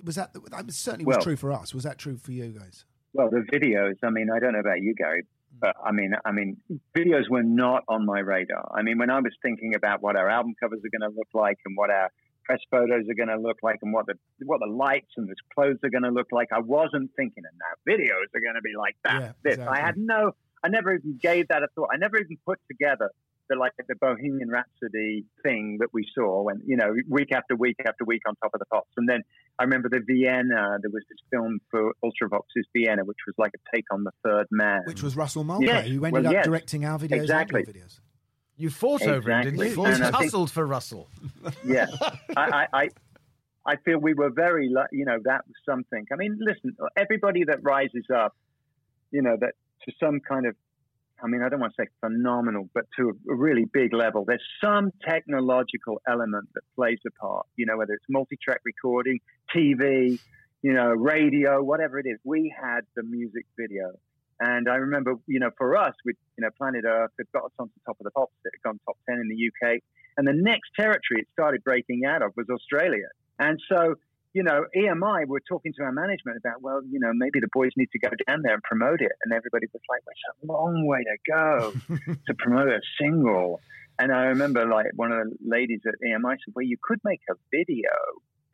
[0.05, 1.75] Was that, that certainly was well, true for us?
[1.75, 2.85] Was that true for you guys?
[3.13, 3.95] Well, the videos.
[4.03, 5.27] I mean, I don't know about you, Gary, mm.
[5.61, 6.59] but I mean, I mean,
[6.97, 8.71] videos were not on my radar.
[8.73, 11.29] I mean, when I was thinking about what our album covers are going to look
[11.35, 12.11] like and what our
[12.45, 15.35] press photos are going to look like and what the what the lights and the
[15.55, 18.63] clothes are going to look like, I wasn't thinking, and now videos are going to
[18.63, 19.21] be like that.
[19.21, 19.55] Yeah, this.
[19.55, 19.79] exactly.
[19.79, 20.33] I had no.
[20.63, 21.91] I never even gave that a thought.
[21.93, 23.11] I never even put together
[23.49, 27.77] the like the Bohemian Rhapsody thing that we saw when you know week after week
[27.87, 29.23] after week on Top of the Pops, and then
[29.59, 30.79] I remember the Vienna.
[30.81, 34.47] There was this film for Ultravox's Vienna, which was like a take on the Third
[34.51, 37.65] Man, Which was Russell Mulcahy, Yes, who ended well, up yes, directing our videos exactly.
[37.65, 38.01] videos.
[38.57, 39.65] You fought over him, didn't you?
[39.65, 39.83] Exactly.
[39.83, 41.09] You And think- hustled for Russell.
[41.67, 41.87] yeah,
[42.37, 42.89] I, I,
[43.67, 46.07] I, feel we were very, you know, that was something.
[46.13, 48.37] I mean, listen, everybody that rises up,
[49.11, 49.55] you know, that
[49.87, 50.55] to some kind of,
[51.23, 54.25] I mean, I don't want to say phenomenal, but to a, a really big level,
[54.27, 57.47] there's some technological element that plays a part.
[57.57, 59.21] You know, whether it's multi-track recording,
[59.55, 60.19] TV,
[60.63, 62.19] you know, radio, whatever it is.
[62.25, 63.93] We had the music video.
[64.41, 67.53] And I remember, you know, for us, with you know, Planet Earth had got us
[67.59, 68.33] onto top of the pops.
[68.45, 69.81] It had gone top ten in the UK,
[70.17, 73.09] and the next territory it started breaking out of was Australia.
[73.39, 73.95] And so,
[74.33, 77.71] you know, EMI were talking to our management about, well, you know, maybe the boys
[77.77, 79.13] need to go down there and promote it.
[79.25, 83.61] And everybody was like, well, it's a long way to go to promote a single.
[83.99, 87.21] And I remember, like, one of the ladies at EMI said, well, you could make
[87.31, 87.91] a video.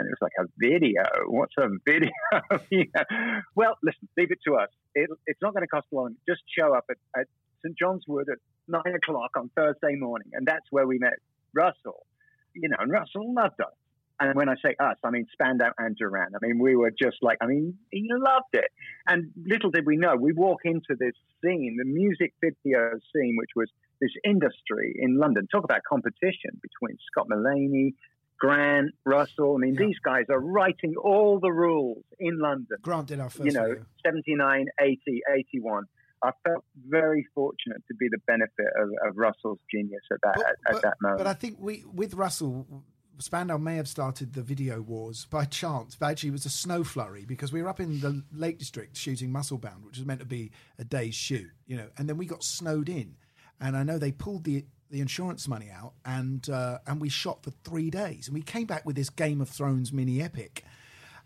[0.01, 1.03] And it was like, a video?
[1.29, 2.11] What's a video?
[2.71, 3.41] Yeah.
[3.55, 4.69] Well, listen, leave it to us.
[4.95, 6.13] It, it's not going to cost a lot.
[6.27, 7.27] Just show up at, at
[7.63, 7.77] St.
[7.79, 10.31] John's Wood at nine o'clock on Thursday morning.
[10.33, 11.15] And that's where we met
[11.55, 12.07] Russell.
[12.55, 13.75] You know, and Russell loved us.
[14.21, 16.33] And when I say us, I mean Spandau and Duran.
[16.35, 18.71] I mean, we were just like, I mean, he loved it.
[19.07, 23.51] And little did we know, we walk into this scene, the music video scene, which
[23.55, 23.69] was
[24.01, 25.47] this industry in London.
[25.51, 27.95] Talk about competition between Scott Millaney,
[28.41, 29.55] Grant, Russell.
[29.57, 29.87] I mean, Yeah.
[29.87, 33.69] these guys are writing all the rules in London Grant did our first you know,
[33.69, 33.85] video.
[34.05, 34.99] 79, 80,
[35.31, 35.85] 81.
[36.23, 40.45] I felt very fortunate to be the benefit of, of Russell's genius at that But-
[40.47, 41.19] at, at but- that moment.
[41.19, 42.85] But I think we with Russell,
[43.19, 46.83] Spandau may have started the video wars by chance, but actually it was a snow
[46.85, 50.27] flurry because we were up in the Lake District shooting Musclebound, which was meant to
[50.27, 53.17] be a day's shoot, you know, and then we got snowed in,
[53.61, 57.43] and I know they pulled the the insurance money out, and uh, and we shot
[57.43, 60.65] for three days, and we came back with this Game of Thrones mini epic.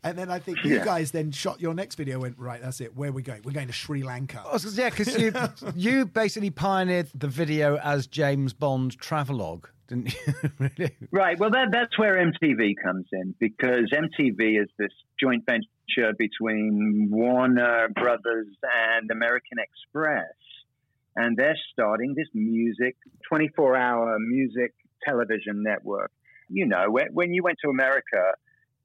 [0.05, 2.20] And then I think you guys then shot your next video.
[2.20, 2.61] Went right.
[2.61, 2.94] That's it.
[2.94, 3.40] Where are we going?
[3.42, 4.42] We're going to Sri Lanka.
[4.46, 5.33] I was gonna say, yeah, because you
[5.98, 10.50] you basically pioneered the video as James Bond travelogue, didn't you?
[10.59, 10.96] really?
[11.11, 11.38] Right.
[11.38, 17.88] Well, that, that's where MTV comes in because MTV is this joint venture between Warner
[17.88, 18.48] Brothers
[18.98, 20.27] and American Express.
[21.16, 22.96] And they're starting this music,
[23.29, 24.74] 24 hour music
[25.07, 26.11] television network.
[26.48, 28.35] You know, when, when you went to America,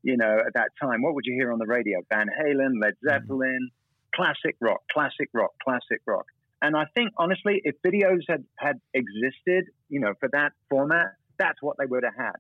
[0.04, 2.00] you know, at that time, what would you hear on the radio?
[2.10, 3.10] Van Halen, Led mm-hmm.
[3.10, 3.70] Zeppelin,
[4.16, 6.26] classic rock, classic rock, classic rock.
[6.62, 11.62] And I think, honestly, if videos had, had existed, you know, for that format, that's
[11.62, 12.36] what they would have had.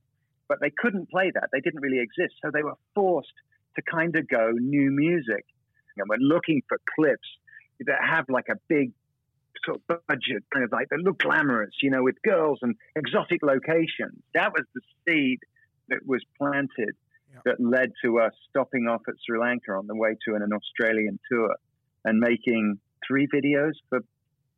[0.47, 1.49] But they couldn't play that.
[1.54, 2.36] They didn't really exist.
[2.43, 3.32] So they were forced
[3.75, 5.45] to kind of go new music.
[5.97, 7.28] And we're looking for clips
[7.86, 8.91] that have like a big
[9.65, 13.41] sort of budget, kind of like that look glamorous, you know, with girls and exotic
[13.43, 14.21] locations.
[14.33, 15.39] That was the seed
[15.89, 16.95] that was planted
[17.33, 17.41] Yeah.
[17.45, 20.51] that led to us stopping off at Sri Lanka on the way to an, an
[20.53, 21.55] Australian tour
[22.05, 23.99] and making three videos for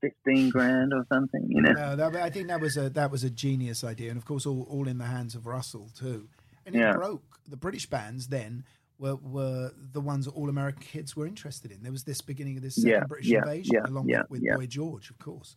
[0.01, 1.71] 15 grand or something, you know?
[1.73, 4.45] No, that, I think that was a that was a genius idea, and of course,
[4.45, 6.27] all, all in the hands of Russell too.
[6.65, 6.93] And it Yeah.
[6.93, 7.39] broke.
[7.49, 8.63] The British bands then
[9.01, 11.77] were were the ones that all American kids were interested in.
[11.83, 14.41] There was this beginning of this second Yeah, British yeah, invasion, yeah, along with.
[14.57, 15.55] Boy George, of course.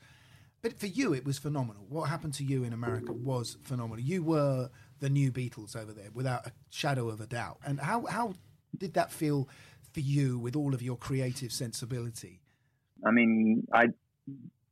[0.62, 1.84] But for you, it was phenomenal.
[1.90, 4.02] What happened to you in America was phenomenal.
[4.02, 7.58] You were the new Beatles over there, without a shadow of a doubt.
[7.66, 8.34] And how how
[8.76, 9.48] did that feel
[9.92, 12.40] for you, with all of your creative sensibility?
[13.06, 13.94] I mean, I'd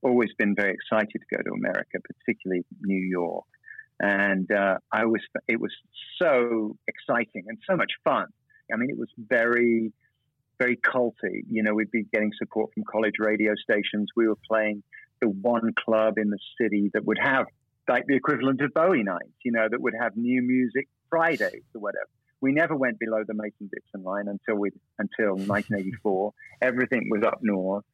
[0.03, 3.45] always been very excited to go to America, particularly New York.
[4.01, 5.71] And uh, I was, it was
[6.21, 8.27] so exciting and so much fun.
[8.73, 9.93] I mean, it was very,
[10.59, 11.45] very culty.
[11.49, 14.09] You know, we'd be getting support from college radio stations.
[14.17, 14.83] We were playing
[15.21, 17.47] the one club in the city that would have
[17.89, 21.81] like the equivalent of Bowie nights, you know, that would have new music Fridays or
[21.81, 22.09] whatever.
[22.41, 26.33] We never went below the Mason Dixon line until we until 1984.
[26.61, 27.85] Everything was up north.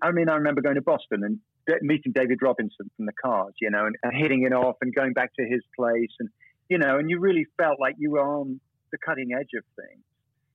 [0.00, 1.40] I mean, I remember going to Boston and
[1.82, 5.12] meeting David Robinson from the Cars, you know, and, and hitting it off and going
[5.12, 6.28] back to his place, and
[6.68, 8.60] you know, and you really felt like you were on
[8.92, 10.02] the cutting edge of things.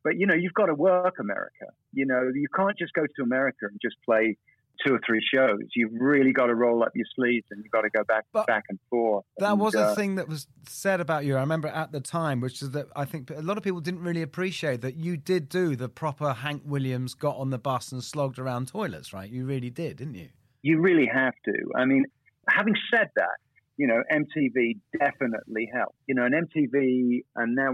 [0.04, 1.68] But you know, you've got to work America.
[1.94, 4.38] You know, you can't just go to America and just play
[4.86, 5.62] two or three shows.
[5.76, 8.48] You've really got to roll up your sleeves and you've got to go back But
[8.48, 9.26] back and forth.
[9.38, 11.36] That And, was uh, a thing that was said about you.
[11.38, 14.02] I remember at the time, which is that I think a lot of people didn't
[14.02, 18.04] really appreciate that you did do the proper Hank Williams got on the bus and
[18.04, 19.30] slogged around toilets, right?
[19.30, 20.30] You really did, didn't you?
[20.62, 21.54] You really have to.
[21.78, 22.06] I mean,
[22.50, 23.38] having said that,
[23.78, 25.98] you know, MTV definitely helped.
[26.08, 27.74] You know, and MTV, and now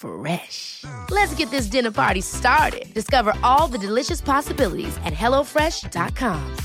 [0.00, 0.84] Fresh.
[1.10, 2.92] Let's get this dinner party started.
[2.94, 6.56] Discover all the delicious possibilities at hellofresh.com.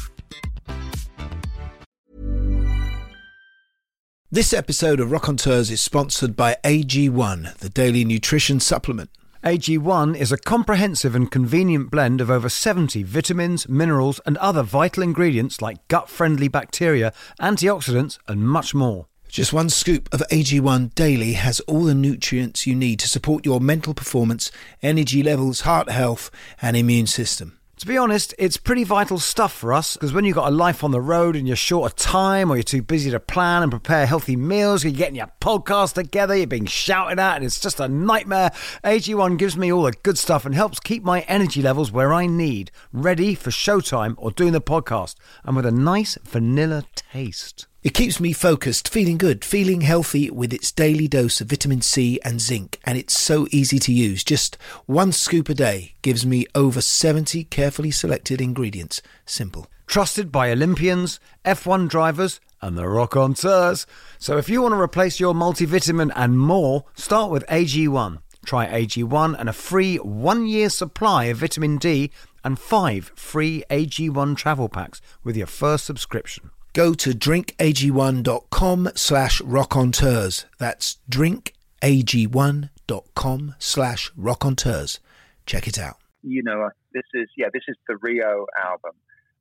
[4.32, 9.10] This episode of Rockonteurs is sponsored by AG1, the daily nutrition supplement.
[9.44, 15.04] AG1 is a comprehensive and convenient blend of over 70 vitamins, minerals, and other vital
[15.04, 19.06] ingredients like gut friendly bacteria, antioxidants, and much more.
[19.36, 23.60] Just one scoop of AG1 daily has all the nutrients you need to support your
[23.60, 24.50] mental performance,
[24.82, 27.60] energy levels, heart health, and immune system.
[27.80, 30.86] To be honest, it's pretty vital stuff for us because when you've got a life
[30.86, 33.72] on the road and you're short of time or you're too busy to plan and
[33.74, 37.82] prepare healthy meals, you're getting your podcast together, you're being shouted at, and it's just
[37.82, 38.52] a nightmare.
[38.86, 42.26] AG1 gives me all the good stuff and helps keep my energy levels where I
[42.26, 47.68] need, ready for showtime or doing the podcast, and with a nice vanilla taste.
[47.86, 52.20] It keeps me focused, feeling good, feeling healthy with its daily dose of vitamin C
[52.26, 54.24] and zinc, and it's so easy to use.
[54.24, 59.04] Just one scoop a day gives me over 70 carefully selected ingredients.
[59.28, 59.68] Simple.
[59.86, 63.86] Trusted by Olympians, F1 drivers, and the Rockonteurs.
[64.18, 68.18] So if you want to replace your multivitamin and more, start with AG1.
[68.48, 72.10] Try AG1 and a free one-year supply of vitamin D
[72.44, 76.50] and five free AG1 travel packs with your first subscription.
[76.76, 80.44] Go to drinkag1.com slash rockonteurs.
[80.58, 85.00] That's drinkag1.com slash rockonteurs.
[85.46, 85.98] Check it out.
[86.22, 88.92] you know, uh, this is yeah, this is the Rio album.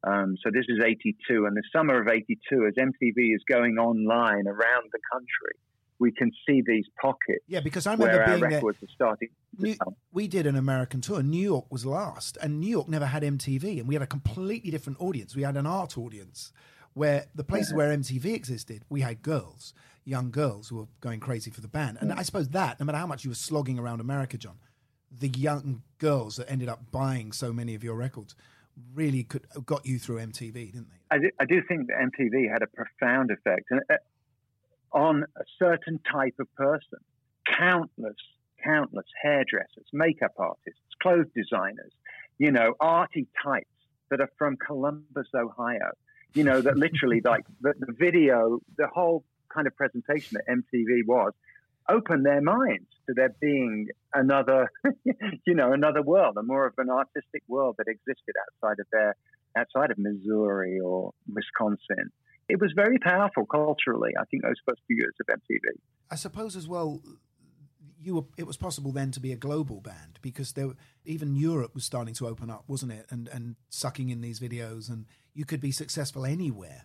[0.07, 4.47] Um, so this is '82, and the summer of '82, as MTV is going online
[4.47, 5.57] around the country,
[5.99, 8.51] we can see these pockets Yeah, because I remember where our being there.
[8.51, 9.31] records are starting.
[9.59, 9.75] New,
[10.13, 11.21] we did an American tour.
[11.23, 14.71] New York was last, and New York never had MTV, and we had a completely
[14.71, 15.35] different audience.
[15.35, 16.53] We had an art audience,
[16.95, 21.51] where the places where MTV existed, we had girls, young girls who were going crazy
[21.51, 21.99] for the band.
[22.01, 24.59] And I suppose that, no matter how much you were slogging around America, John,
[25.11, 28.35] the young girls that ended up buying so many of your records
[28.95, 30.97] really could got you through MTV, didn't they?
[31.11, 33.97] I do, I do think that MTV had a profound effect and, uh,
[34.93, 36.99] on a certain type of person.
[37.59, 38.17] Countless,
[38.63, 41.93] countless hairdressers, makeup artists, clothes designers,
[42.39, 43.67] you know, arty types
[44.11, 45.93] that are from Columbus, Ohio.
[46.35, 51.07] You know, that literally, like the, the video, the whole kind of presentation that MTV
[51.07, 51.33] was,
[51.89, 54.71] opened their minds to there being another,
[55.47, 59.15] you know, another world, a more of an artistic world that existed outside of their,
[59.57, 62.11] outside of Missouri or Wisconsin.
[62.49, 64.13] It was very powerful culturally.
[64.21, 65.79] I think those first few years of MTV.
[66.11, 67.01] I suppose as well,
[68.05, 68.25] you were.
[68.37, 70.71] It was possible then to be a global band because there,
[71.05, 73.07] even Europe was starting to open up, wasn't it?
[73.11, 76.85] And and sucking in these videos, and you could be successful anywhere.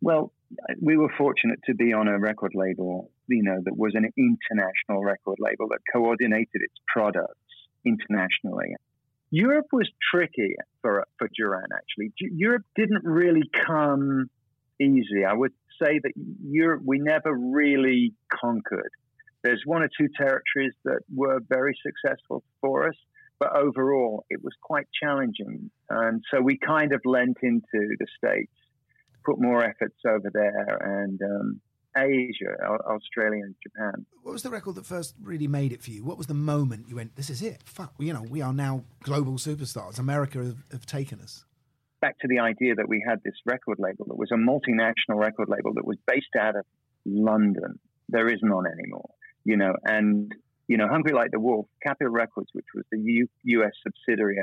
[0.00, 0.32] Well,
[0.80, 5.02] we were fortunate to be on a record label, you know, that was an international
[5.02, 7.38] record label that coordinated its products
[7.86, 8.76] internationally.
[9.30, 11.68] Europe was tricky for for Duran.
[11.74, 14.28] Actually, Europe didn't really come
[14.80, 15.24] easy.
[15.26, 16.12] I would say that
[16.44, 18.90] Europe we never really conquered.
[19.44, 22.96] There's one or two territories that were very successful for us,
[23.38, 25.70] but overall it was quite challenging.
[25.90, 27.60] And so we kind of lent into
[28.00, 28.52] the States,
[29.24, 31.60] put more efforts over there and um,
[31.96, 34.06] Asia, Australia and Japan.
[34.22, 36.04] What was the record that first really made it for you?
[36.04, 37.62] What was the moment you went, this is it?
[37.66, 39.98] Fuck, you know, we are now global superstars.
[39.98, 41.44] America have, have taken us
[42.00, 45.48] back to the idea that we had this record label that was a multinational record
[45.48, 46.66] label that was based out of
[47.06, 47.78] London.
[48.10, 49.08] There is none anymore,
[49.44, 50.32] you know, and
[50.66, 53.72] you know, Hungry Like the Wolf, Capitol Records, which was the U- U.S.
[53.82, 54.38] subsidiary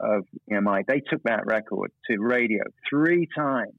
[0.00, 3.74] of EMI, they took that record to radio three times.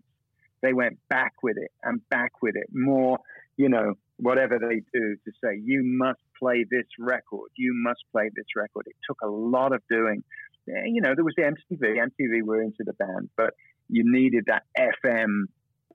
[0.62, 3.20] They went back with it and back with it, more,
[3.58, 8.30] you know, whatever they do to say, you must play this record, you must play
[8.36, 8.86] this record.
[8.88, 10.24] It took a lot of doing.
[10.68, 13.54] Eh, you know, there was the MTV, MTV were into the band, but
[13.90, 15.46] you needed that FM,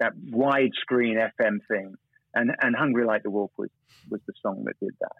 [0.01, 1.95] that widescreen FM thing.
[2.35, 3.70] And, and Hungry Like the Wolf was,
[4.09, 5.12] was the song that did that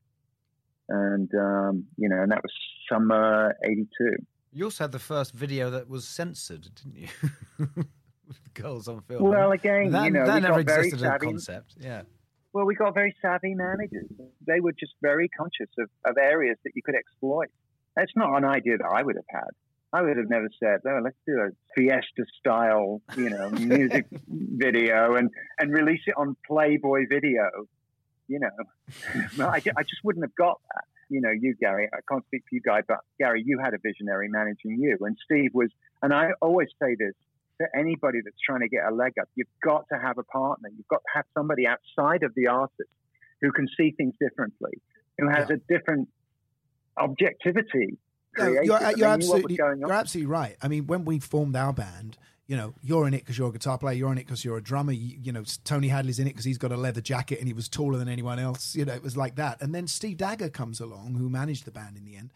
[0.89, 2.53] and um, you know, and that was
[2.89, 4.17] summer '82.
[4.53, 7.09] You also had the first video that was censored, didn't you?
[8.55, 9.25] Girls on film.
[9.25, 11.75] Well, again, that, you know, that never existed as a concept.
[11.81, 12.03] Yeah.
[12.53, 14.05] Well, we got very savvy managers.
[14.47, 17.49] They were just very conscious of, of areas that you could exploit.
[17.97, 19.51] That's not an idea that I would have had.
[19.93, 25.15] I would have never said, "Oh, let's do a Fiesta style, you know, music video
[25.17, 27.49] and and release it on Playboy Video."
[28.29, 28.51] You know,
[29.47, 30.85] I, I just wouldn't have got that.
[31.11, 33.79] You know, you Gary, I can't speak for you guy, but Gary, you had a
[33.83, 35.69] visionary managing you, and Steve was.
[36.03, 37.13] And I always say this
[37.61, 40.71] to anybody that's trying to get a leg up: you've got to have a partner.
[40.75, 42.89] You've got to have somebody outside of the artist
[43.43, 44.81] who can see things differently,
[45.19, 45.57] who has Yeah.
[45.57, 46.09] a different
[46.97, 47.99] objectivity.
[48.39, 49.79] No, you're, uh, you're they knew absolutely was going on.
[49.81, 50.57] you're absolutely right.
[50.63, 52.17] I mean, when we formed our band,
[52.47, 53.95] you know, you're in it because you're a guitar player.
[53.95, 54.93] You're in it because you're a drummer.
[54.93, 57.55] You, you know, Tony Hadley's in it because he's got a leather jacket and he
[57.55, 58.75] was taller than anyone else.
[58.75, 59.61] You know, it was like that.
[59.63, 62.33] And then Steve Dagger comes along, who managed the band in the end,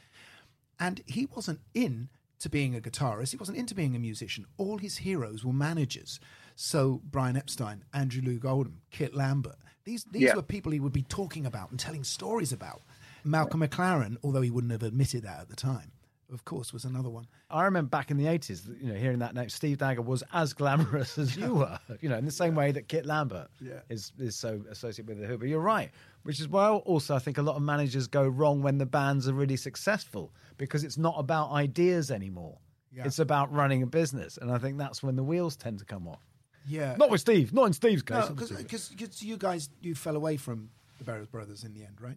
[0.78, 3.30] and he wasn't in to being a guitarist.
[3.30, 4.46] He wasn't into being a musician.
[4.58, 6.20] All his heroes were managers.
[6.54, 9.56] So Brian Epstein, Andrew Loog Oldham, Kit Lambert.
[9.84, 10.34] These these Yeah.
[10.36, 12.82] were people he would be talking about and telling stories about.
[13.26, 15.92] Malcolm McLaren, although he wouldn't have admitted that at the time,
[16.32, 17.26] of course, was another one.
[17.50, 20.52] I remember back in the 80s, you know, hearing that name, Steve Dagger was as
[20.54, 23.80] glamorous as you were, you know, in the same way that Kit Lambert Yeah.
[23.88, 25.38] is, is so associated with The Who.
[25.38, 25.90] But you're right,
[26.24, 29.28] which is why also I think a lot of managers go wrong when the bands
[29.28, 32.58] are really successful because it's not about ideas anymore.
[32.92, 33.04] Yeah.
[33.04, 34.36] It's about running a business.
[34.38, 36.24] And I think that's when the wheels tend to come off.
[36.68, 38.28] Yeah, Not with Steve, not in Steve's case.
[38.28, 42.16] no, because you guys you fell away from the Berrow Brothers in the end, right?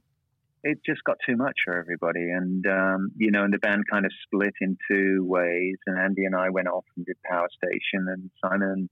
[0.63, 2.31] It just got too much for everybody.
[2.31, 5.77] And, um, you know, and the band kind of split in two ways.
[5.87, 8.89] And Andy and I went off and did Power Station, and Simon,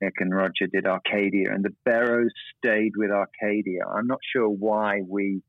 [0.00, 1.52] Nick, and Roger did Arcadia.
[1.52, 3.86] And the Berrows stayed with Arcadia.
[3.86, 5.42] I'm not sure why we,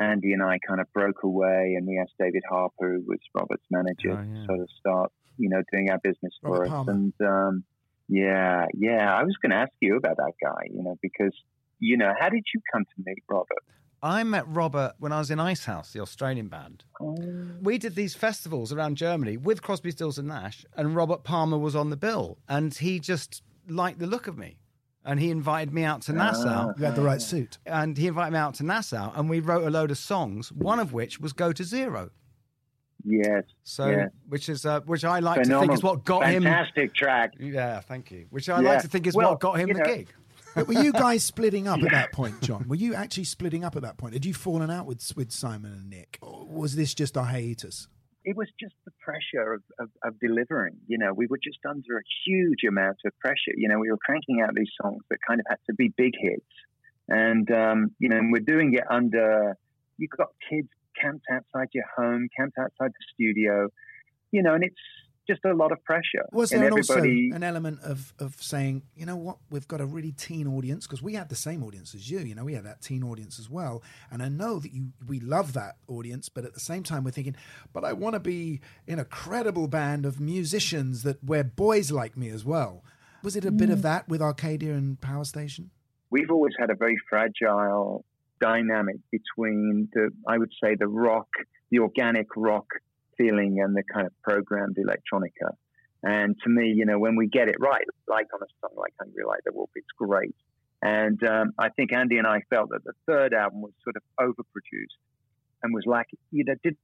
[0.00, 3.66] Andy and I, kind of broke away, and we asked David Harper, who was Robert's
[3.70, 4.40] manager, Oh, yeah.
[4.40, 6.70] to sort of start, you know, doing our business Robert for us.
[6.70, 6.92] Palmer.
[6.92, 7.64] And, um,
[8.08, 11.32] yeah, yeah, I was going to ask you about that guy, you know, because,
[11.78, 13.62] you know, how did you come to meet Robert?
[14.04, 16.84] I met Robert when I was in Icehouse, the Australian band.
[17.60, 21.76] We did these festivals around Germany with Crosby, Stills and Nash, and Robert Palmer was
[21.76, 24.58] on the bill, and he just liked the look of me,
[25.04, 27.58] and he invited me out to Nassau, You had the right suit.
[27.64, 30.80] and he invited me out to Nassau, and we wrote a load of songs, one
[30.80, 32.10] of which was "Go to Zero.
[33.04, 33.44] Yes.
[33.64, 34.10] So, yes.
[34.28, 36.42] which is uh, which I like to think is what got him.
[36.44, 37.34] Fantastic track.
[37.38, 38.26] Yeah, thank you.
[38.30, 38.68] Which I Yeah.
[38.68, 40.12] like to think is Well, what got him the know- gig.
[40.54, 42.66] But were you guys splitting up at that point, John?
[42.68, 44.14] Were you actually splitting up at that point?
[44.14, 47.88] Had you fallen out with with Simon and Nick, or was this just a hiatus?
[48.24, 50.76] It was just the pressure of, of, of delivering.
[50.86, 53.52] You know, we were just under a huge amount of pressure.
[53.56, 56.12] You know, we were cranking out these songs that kind of had to be big
[56.16, 56.46] hits.
[57.08, 59.56] And, um, you know, and we're doing it under,
[59.98, 60.68] you've got kids
[61.00, 63.68] camped outside your home, camped outside the studio,
[64.30, 64.80] you know, and it's
[65.28, 66.26] just a lot of pressure.
[66.32, 69.86] Was and there also an element of, of saying, you know what, we've got a
[69.86, 72.18] really teen audience because we had the same audience as you.
[72.20, 75.20] You know, we had that teen audience as well, and I know that you we
[75.20, 77.36] love that audience, but at the same time, we're thinking,
[77.72, 82.16] but I want to be in a credible band of musicians that where boys like
[82.16, 82.82] me as well.
[83.22, 83.74] Was it a bit Mm.
[83.74, 85.70] of that with Arcadia and Power Station?
[86.10, 88.04] we've always had a very fragile
[88.38, 91.28] dynamic between the, I would say, the rock,
[91.70, 92.66] the organic rock
[93.16, 95.54] feeling and the kind of programmed electronica.
[96.02, 98.92] And to me, you know, when we get it right, like on a song like
[99.00, 100.34] Hungry Like the Wolf, it's great.
[100.82, 104.02] And um, I think Andy and I felt that the third album was sort of
[104.20, 104.98] overproduced
[105.62, 106.78] and was lacking, you know, didn't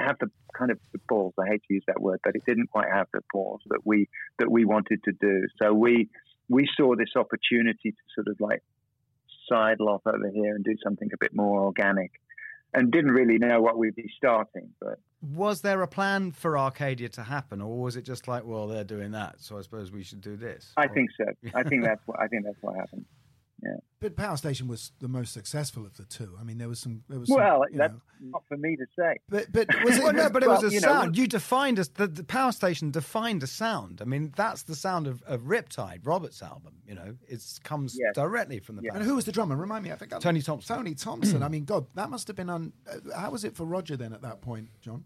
[0.00, 1.34] have the kind of the balls.
[1.38, 4.08] I hate to use that word, but it didn't quite have the balls that we
[4.40, 5.46] that we wanted to do.
[5.62, 6.08] So we
[6.48, 8.64] we saw this opportunity to sort of like
[9.48, 12.10] sidle off over here and do something a bit more organic.
[12.74, 14.70] and didn't really know what we'd be starting.
[14.80, 14.98] But
[15.34, 18.84] Was there a plan for Arcadia to happen, or was it just like, well, they're
[18.84, 20.72] doing that, so I suppose we should do this?
[20.76, 21.24] I think so.
[21.54, 23.06] I think that's what I think that's what happened.
[23.62, 23.76] Yeah.
[24.00, 26.36] But Power Station was the most successful of the two.
[26.38, 27.02] I mean, there was some.
[27.08, 28.00] There was some, Well, you that's know-
[28.32, 29.16] not for me to say.
[29.30, 30.02] but but was it?
[30.04, 31.16] Well, no, but it was Well, a you know, sound.
[31.16, 31.88] you defined us.
[31.88, 34.02] The, the power station defined a sound.
[34.02, 36.74] I mean, that's the sound of, of Riptide, Robert's album.
[36.86, 38.14] You know, it comes Yes.
[38.14, 38.82] directly from the.
[38.82, 38.90] Yeah.
[38.90, 39.56] Power and who was the drummer?
[39.56, 39.90] Remind me.
[39.90, 40.76] I think Tony Thompson.
[40.76, 41.42] Tony Thompson.
[41.42, 42.74] I mean, God, that must have been on.
[42.88, 45.04] Uh, how was it for Roger then at that point, John?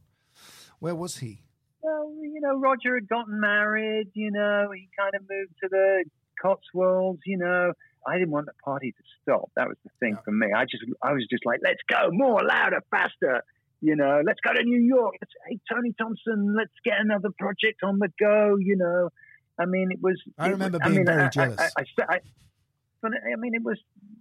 [0.80, 1.42] Where was he?
[1.82, 4.08] Well, you know, Roger had gotten married.
[4.14, 6.04] You know, he kind of moved to the
[6.40, 7.20] Cotswolds.
[7.26, 7.72] You know,
[8.06, 9.50] I didn't want the party to stop.
[9.56, 10.48] That was the thing for me.
[10.54, 13.42] I just, I was just like, let's go more, louder, faster.
[13.82, 15.14] You know, let's go to New York.
[15.22, 18.56] Let's, hey, Tony Thompson, let's get another project on the go.
[18.58, 19.08] You know,
[19.58, 20.20] I mean, it was.
[20.38, 21.60] I it remember was- being mean, very I- I- jealous.
[21.60, 22.18] I, I, I,
[23.02, 23.78] but I mean, it was,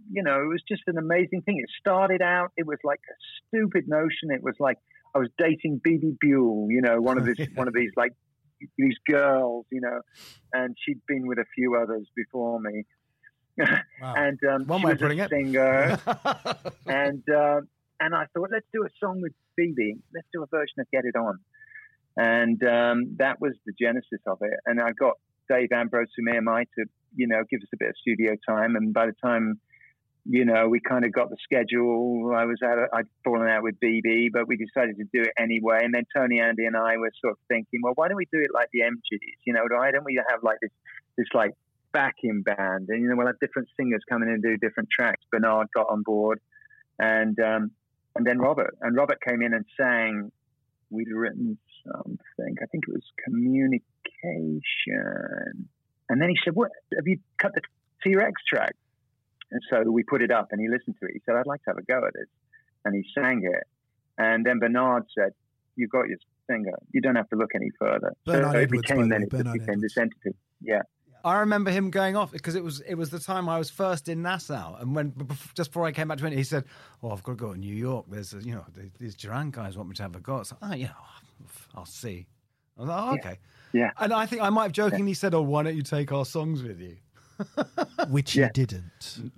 [0.10, 1.58] you know, it was just an amazing thing.
[1.60, 3.16] It started out, it was like a
[3.50, 4.32] stupid notion.
[4.32, 4.78] It was like
[5.16, 8.14] I was dating Bebe Buell, you know, one of these, one of these like
[8.78, 10.02] these girls, you know,
[10.54, 12.84] and she'd been with a few others before me.
[14.02, 14.14] Wow.
[14.16, 15.30] and um, One she way was putting a it.
[15.30, 16.00] singer,
[16.88, 17.60] and uh,
[18.00, 19.96] and I thought, let's do a song with Phoebe.
[20.16, 21.38] Let's do a version of Get It On,
[22.16, 24.58] and um, that was the genesis of it.
[24.66, 25.16] And I got
[25.50, 26.86] Dave Ambrose from EMI to,
[27.16, 28.78] you know, give us a bit of studio time.
[28.78, 29.60] And by the time,
[30.26, 32.78] you know, we kind of got the schedule, I was out.
[32.94, 35.80] I'd fallen out with Bebe, but we decided to do it anyway.
[35.82, 38.40] And then Tony, Andy, and I were sort of thinking, well, why don't we do
[38.40, 39.38] it like the MGs?
[39.46, 40.72] You know, why don't we have like this,
[41.18, 41.56] this like
[41.92, 45.24] backing band, and you know, we'll have different singers come in and do different tracks.
[45.32, 46.40] Bernard got on board,
[46.98, 47.72] and um,
[48.16, 50.32] and then Robert, and Robert came in and sang.
[50.92, 53.84] We'd written something, I think it was communication,
[56.10, 57.62] and then he said, "What have you cut the
[58.04, 58.76] T Rex track?"
[59.52, 61.14] And so we put it up, and he listened to it.
[61.14, 62.30] He said, "I'd like to have a go at it,"
[62.86, 63.68] and he sang it.
[64.18, 65.34] And then Bernard said,
[65.76, 66.18] You've got your
[66.50, 66.78] singer.
[66.92, 69.30] You don't have to look any further." Bernard so it Edwards, became the then it
[69.30, 70.36] Bernard became this entity.
[70.62, 70.82] Yeah.
[71.24, 74.08] I remember him going off because it was it was the time I was first
[74.08, 75.14] in Nassau, and when
[75.54, 76.66] just before I came back to it, he said,
[77.04, 78.06] "Oh, I've got to go to New York.
[78.10, 80.58] There's a, you know th- these Duran guys want me to have a go." So,
[80.62, 80.92] oh, you know,
[81.76, 82.28] I'll see.
[82.78, 83.40] I was like, oh, okay.
[83.74, 83.92] Yeah.
[84.00, 86.64] And I think I might have jokingly said, "Oh, why don't you take our songs
[86.64, 86.98] with you?"
[88.10, 88.46] which Yeah.
[88.46, 89.32] you didn't.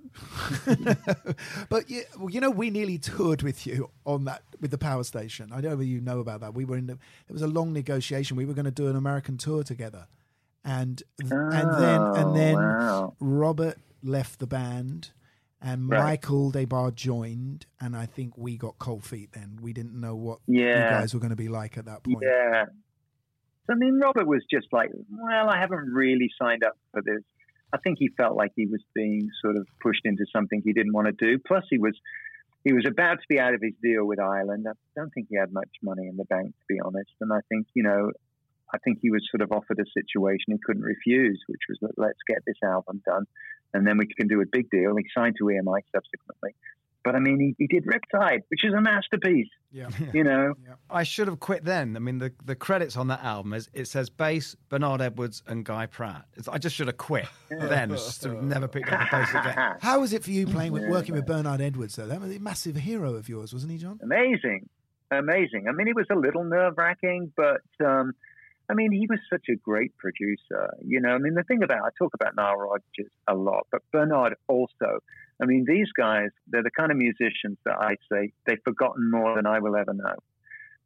[1.68, 5.04] but you, well, you know, we nearly toured with you on that with the power
[5.04, 5.50] station.
[5.52, 6.54] I don't know whether you know about that.
[6.54, 6.86] We were in.
[6.86, 6.94] The,
[7.28, 8.36] it was a long negotiation.
[8.36, 10.06] We were going to do an American tour together,
[10.64, 13.14] and and then oh, and Oh, then wow.
[13.20, 15.10] Robert left the band.
[15.64, 16.02] And Right.
[16.02, 19.60] Michael Des Barres joined, and I think we got cold feet then.
[19.62, 22.18] We didn't know what you guys were going to be like at that point.
[22.20, 22.64] Yeah.
[23.68, 27.22] So, I mean, Robert was just like, well, I haven't really signed up for this.
[27.72, 30.92] I think he felt like he was being sort of pushed into something he didn't
[30.92, 31.38] want to do.
[31.38, 31.98] Plus, he was
[32.64, 34.66] he was about to be out of his deal with Island.
[34.68, 37.10] I don't think he had much money in the bank, to be honest.
[37.20, 38.12] And I think, you know,
[38.72, 41.98] I think he was sort of offered a situation he couldn't refuse, which was let-
[41.98, 43.26] let's get this album done,
[43.74, 44.96] and then we can do a big deal.
[44.96, 46.54] He signed to EMI subsequently.
[47.04, 49.48] But I mean, he, he did Riptide, which is a masterpiece.
[49.72, 49.88] Yeah.
[50.12, 50.54] You know,
[50.90, 51.96] I should have quit then.
[51.96, 55.64] I mean, the, the credits on that album is it says bass, Bernard Edwards, and
[55.64, 56.26] Guy Pratt.
[56.36, 57.90] It's, I just should have quit then.
[57.90, 59.76] Just have never picked up a bass again.
[59.80, 62.06] How was it for you playing with working with Bernard Edwards though?
[62.06, 64.00] That was a massive hero of yours, wasn't he, John?
[64.02, 64.68] amazing,
[65.10, 65.66] amazing.
[65.68, 68.12] I mean, it was a little nerve wracking, but um,
[68.70, 70.74] I mean, he was such a great producer.
[70.84, 73.82] You know, I mean, the thing about I talk about Nile Rodgers a lot, but
[73.92, 74.98] Bernard also.
[75.40, 79.34] I mean, these guys, they're the kind of musicians that I say they've forgotten more
[79.34, 80.14] than I will ever know.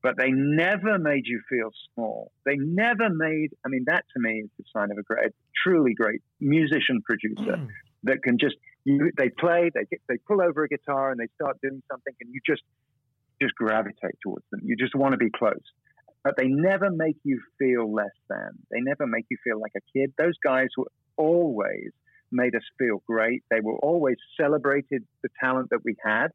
[0.03, 2.31] But they never made you feel small.
[2.45, 3.51] They never made.
[3.65, 7.57] I mean, that to me is the sign of a great, truly great musician producer
[7.57, 7.67] hmm.
[8.05, 8.57] that can just.
[8.85, 12.15] You, they play, they get, they pull over a guitar and they start doing something,
[12.21, 12.63] and you just
[13.41, 14.61] just gravitate towards them.
[14.65, 15.55] You just want to be close.
[16.27, 18.51] But they never make you feel less than.
[18.73, 20.13] They never make you feel like a kid.
[20.19, 21.93] Those guys were always
[22.33, 23.45] made us feel great.
[23.49, 26.33] They were always celebrated the talent that we had,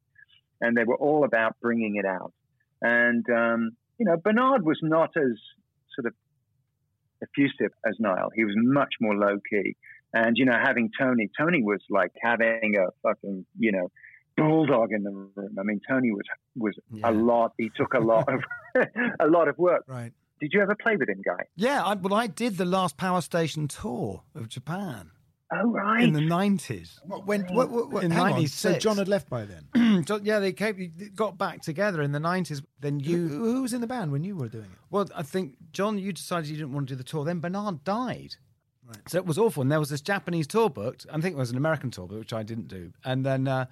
[0.61, 2.31] and they were all about bringing it out.
[2.81, 5.37] And, um, you know, Bernard was not as
[5.93, 6.13] sort of
[7.21, 8.29] effusive as Nile.
[8.33, 9.75] He was much more low key.
[10.13, 13.91] And, you know, having Tony, Tony was like having a fucking, you know,
[14.37, 15.55] bulldog in the room.
[15.59, 16.25] I mean, Tony was
[16.55, 17.09] was Yeah.
[17.09, 17.53] a lot.
[17.57, 18.41] He took a lot of
[19.19, 19.83] a lot of work.
[19.87, 20.13] Right.
[20.39, 21.43] Did you ever play with him, Guy?
[21.55, 25.11] Yeah, I, well, I did the last Power Station tour of Japan
[25.53, 26.01] Oh, right.
[26.01, 26.97] in the 90s.
[27.05, 28.47] What, when, what, what, what, In hang on.
[28.47, 29.67] So John had left by then.
[30.07, 32.63] So, yeah, they came, they got back together in the 90s.
[32.79, 34.77] Then you, who was in the band when you were doing it?
[34.89, 37.23] well, I think, John, you decided you didn't want to do the tour.
[37.25, 38.35] Then Bernard died.
[38.87, 38.97] Right.
[39.09, 39.61] So it was awful.
[39.61, 41.05] And there was this Japanese tour booked.
[41.11, 42.93] I think it was an American tour, but which I didn't do.
[43.05, 43.65] And then uh,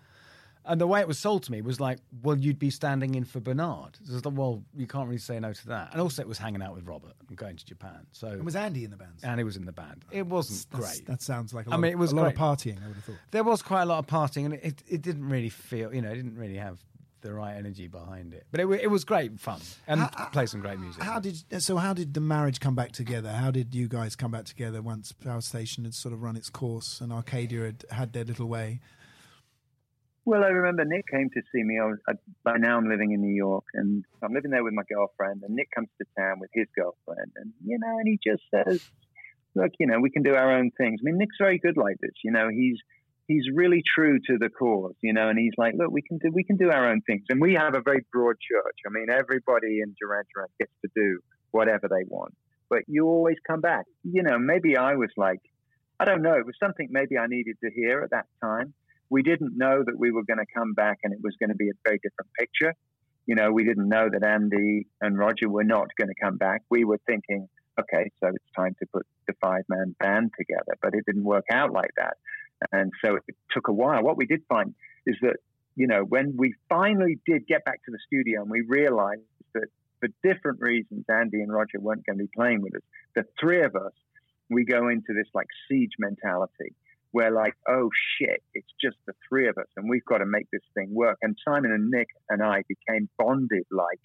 [0.69, 3.25] And the way it was sold to me was like, well, you'd be standing in
[3.25, 3.97] for Bernard.
[4.03, 5.91] So I was like, well, you can't really say no to that.
[5.91, 8.05] And also, it was hanging out with Robert and going to Japan.
[8.11, 9.13] So And was Andy in the band?
[9.23, 10.05] and he was in the band.
[10.11, 11.07] It wasn't That's- great.
[11.07, 12.81] That sounds like a I lot, mean, it was a lot of partying.
[12.83, 13.15] I would have thought.
[13.31, 16.11] There was quite a lot of partying, and it, it didn't really feel, you know,
[16.11, 16.79] it didn't really have
[17.21, 18.45] the right energy behind it.
[18.49, 21.03] But it, it was great fun and play some great music.
[21.03, 21.75] How did so?
[21.75, 23.29] How did the marriage come back together?
[23.33, 26.49] How did you guys come back together once Power Station had sort of run its
[26.49, 28.79] course and Arcadia had had their little way?
[30.29, 31.79] Well, I remember Nick came to see me.
[31.81, 32.11] I was, I,
[32.43, 35.41] by now I'm living in New York, and I'm living there with my girlfriend.
[35.41, 38.87] And Nick comes to town with his girlfriend, and you know, and he just says,
[39.55, 41.97] "Look, you know, we can do our own things." I mean, Nick's very good like
[41.99, 42.11] this.
[42.23, 42.77] You know, he's
[43.27, 44.93] he's really true to the cause.
[45.01, 47.23] You know, and he's like, "Look, we can do we can do our own things."
[47.29, 48.77] And we have a very broad church.
[48.85, 52.35] I mean, everybody in Duran Duran gets to do whatever they want,
[52.69, 53.85] but you always come back.
[54.03, 55.39] You know, maybe I was like,
[55.99, 56.33] I don't know.
[56.33, 58.75] It was something maybe I needed to hear at that time
[59.09, 61.55] we didn't know that we were going to come back and it was going to
[61.55, 62.73] be a very different picture.
[63.25, 66.61] You know, we didn't know that Andy and Roger were not going to come back.
[66.69, 67.47] We were thinking,
[67.79, 71.45] okay, so it's time to put the five man band together, but it didn't work
[71.51, 72.17] out like that.
[72.71, 74.03] And so it took a while.
[74.03, 74.73] What we did find
[75.05, 75.37] is that,
[75.75, 79.21] you know, when we finally did get back to the studio and we realized
[79.53, 79.67] that
[79.99, 82.81] for different reasons, Andy and Roger weren't going to be playing with us,
[83.15, 83.93] the three of us,
[84.49, 86.73] we go into this like siege mentality
[87.11, 90.47] where like, oh shit, it's just the three of us and we've got to make
[90.51, 91.17] this thing work.
[91.21, 93.99] And Simon and Nick and I became bonded like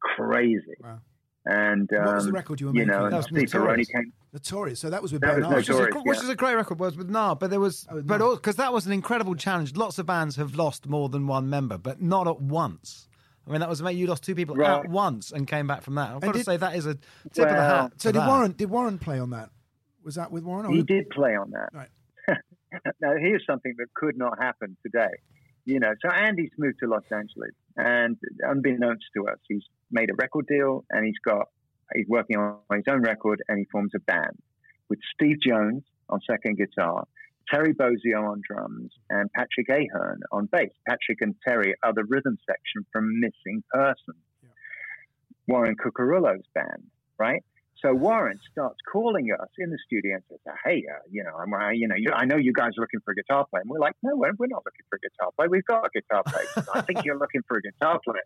[0.00, 0.74] crazy.
[0.82, 0.98] Wow.
[1.44, 2.92] And um, What was the record you were you making?
[2.92, 3.88] know, That and was Steve Ferrone Notorious.
[3.88, 4.12] came.
[4.32, 4.80] Notorious.
[4.80, 5.56] So that was with That was Bernard.
[5.56, 6.22] which, is a, Notorious, which yeah.
[6.22, 8.86] is a great record was with Nah, but there was, Oh, but because that was
[8.86, 9.76] an incredible challenge.
[9.76, 13.08] Lots of bands have lost more than one member, but not at once.
[13.46, 13.96] I mean, that was mate.
[13.96, 14.84] You lost two people Right.
[14.84, 16.10] at once and came back from that.
[16.14, 16.94] I've got to did- say that is a
[17.32, 17.92] tip of the hat.
[17.96, 18.28] So did that.
[18.28, 18.52] Warren?
[18.52, 19.50] Did Warren play on that?
[20.04, 20.66] Was that with Warren?
[20.66, 21.70] Or He did play on that.
[21.72, 21.88] Right.
[23.00, 25.14] now, here's something that could not happen today.
[25.64, 29.62] You know, so Andy's moved to Los Angeles, and unbeknownst to us, he's
[29.92, 31.48] made a record deal, and he's got
[31.94, 34.36] he's working on his own record, and he forms a band
[34.88, 37.06] with Steve Jones on second guitar,
[37.48, 40.70] Terry Bozzio on drums, and Patrick O'Hearn on bass.
[40.88, 44.14] Patrick and Terry are the rhythm section from Missing Person,
[45.46, 46.82] Warren Cucurullo's band,
[47.18, 47.42] right?
[47.82, 51.74] So Warren starts calling us in the studio and says, "Hey, uh, you know, I'm,
[51.74, 53.80] you know, you, I know you guys are looking for a guitar player." And we're
[53.80, 55.48] like, "No, we're, we're not looking for a guitar player.
[55.48, 56.46] We've got a guitar player.
[56.74, 58.22] I think you're looking for a guitar player."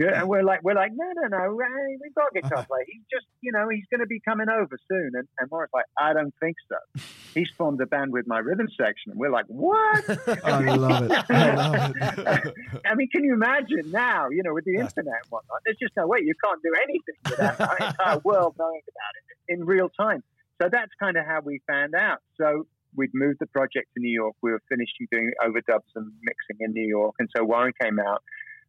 [0.00, 1.58] Yeah, and we're like, we're like, no, no, no,
[2.00, 2.84] we've got a guitar player.
[2.86, 5.10] He's just, you know, he's going to be coming over soon.
[5.12, 7.02] And, and Warren's like, I don't think so.
[7.34, 10.08] He's formed a band with my rhythm section, and we're like, what?
[10.42, 11.30] I love it.
[11.30, 12.54] I love it.
[12.86, 15.92] I mean, can you imagine now, you know, with the internet and whatnot, there's just
[15.98, 19.90] no way you can't do anything without our entire world knowing about it in real
[19.90, 20.22] time.
[20.62, 22.20] So that's kind of how we found out.
[22.40, 24.34] So we'd moved the project to New York.
[24.40, 27.16] We were finishing doing overdubs and mixing in New York.
[27.18, 28.22] And so Warren came out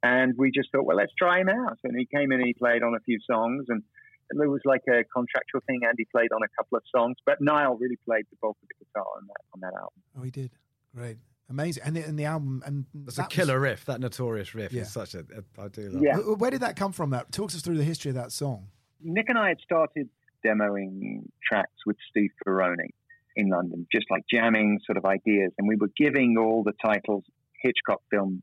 [0.03, 1.77] and we just thought, well, let's try him out.
[1.83, 3.83] And he came in and he played on a few songs and
[4.31, 5.81] it was like a contractual thing.
[5.87, 8.85] Andy played on a couple of songs, but Nile really played the bulk of the
[8.85, 10.01] guitar on that, on that album.
[10.17, 10.51] Oh, he did.
[10.95, 11.17] Great.
[11.49, 11.83] Amazing.
[11.85, 13.83] And the, and the album and That's that a was- killer riff.
[13.85, 14.83] That notorious riff Yeah.
[14.83, 15.19] is such a.
[15.19, 16.01] a I do love.
[16.01, 16.15] Yeah.
[16.17, 17.09] Wh- Where did that come from?
[17.09, 18.67] That talks us through the history of that song.
[19.03, 20.07] Nick and I had started
[20.45, 22.87] demoing tracks with Steve Ferrone
[23.35, 27.23] in London, just like jamming sort of ideas, and we were giving all the titles
[27.61, 28.41] Hitchcock film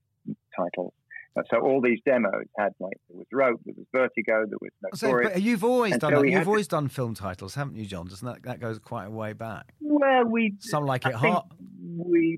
[0.56, 0.92] titles.
[1.38, 4.70] Uh, So all these demos had like there was Rope, there was Vertigo, there was
[4.94, 5.32] So, Notorious.
[5.34, 6.28] but you've always And done so that.
[6.30, 8.06] You've to- always done film titles, haven't you, John?
[8.06, 9.74] Doesn't that that goes quite a way back?
[9.80, 11.52] well, we Some like I it think hot.
[11.96, 12.36] We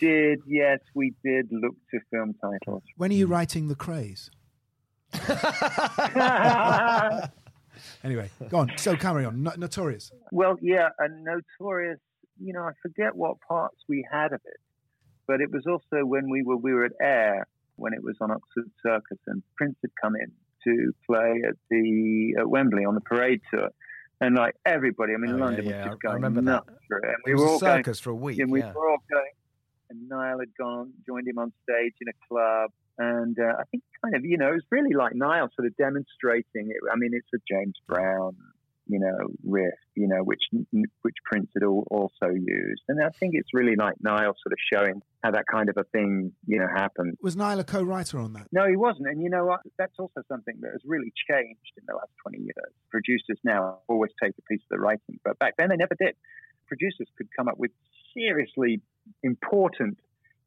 [0.00, 2.82] did, yes, we did look to film titles.
[2.96, 4.30] When are you writing The Krays?
[8.02, 8.70] Anyway, go on.
[8.78, 9.42] So carry on.
[9.42, 10.10] No- Notorious.
[10.32, 11.98] Well, yeah, a notorious.
[12.40, 14.60] You know, I forget what parts we had of it,
[15.26, 17.46] but it was also when we were we were at Air
[17.76, 20.32] when it was on Oxford Circus, and Prince had come in
[20.64, 23.68] to play at the at Wembley on the parade tour,
[24.20, 26.66] and like everybody, I mean, Oh, London yeah, was I- just I going remember that.
[26.66, 27.76] nuts for it, and we It was were a all going.
[27.78, 28.38] circus for a week.
[28.38, 28.72] And we yeah.
[28.72, 29.32] were all going,
[29.90, 32.70] and Nile had gone, joined him on stage in a club.
[32.98, 35.76] And uh, I think kind of, you know, it was really like Nile sort of
[35.76, 36.76] demonstrating it.
[36.90, 38.34] I mean, it's a James Brown,
[38.86, 40.42] you know, riff, you know, which
[41.02, 42.82] which Prince had al- also used.
[42.88, 45.84] And I think it's really like Nile sort of showing how that kind of a
[45.84, 47.16] thing, you know, happened.
[47.20, 48.46] Was Nile a co-writer on that?
[48.52, 49.08] No, he wasn't.
[49.08, 49.60] And you know what?
[49.78, 52.72] That's also something that has really changed in the last 20 years.
[52.90, 56.14] Producers now always take a piece of the writing, but back then they never did.
[56.68, 57.70] Producers could come up with
[58.14, 58.80] seriously
[59.22, 59.98] important,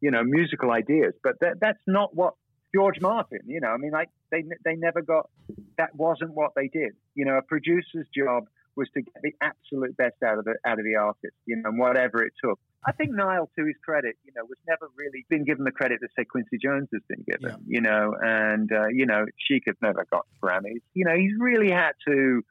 [0.02, 2.36] you know, musical ideas, but that, that's not what
[2.74, 5.30] George Martin, you know, I mean, like they, they never got,
[5.78, 6.94] that wasn't what they did.
[7.16, 8.46] You know, a producer's job
[8.76, 11.70] was to get the absolute best out of the out of the artist, you know,
[11.70, 12.60] and whatever it took.
[12.86, 16.00] I think Nile, to his credit, you know, was never really been given the credit
[16.02, 17.58] that say Quincy Jones has been given, Yeah.
[17.68, 20.82] you know, and uh, you know, Chic has never got Grammys.
[20.94, 22.42] You know, he's really had to,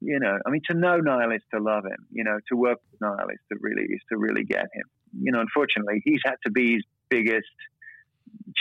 [0.00, 2.06] you know, I mean, to know Nile is to love him.
[2.10, 4.84] You know, to work with Nile is to really is to really get him.
[5.18, 7.46] You know, unfortunately, he's had to be his biggest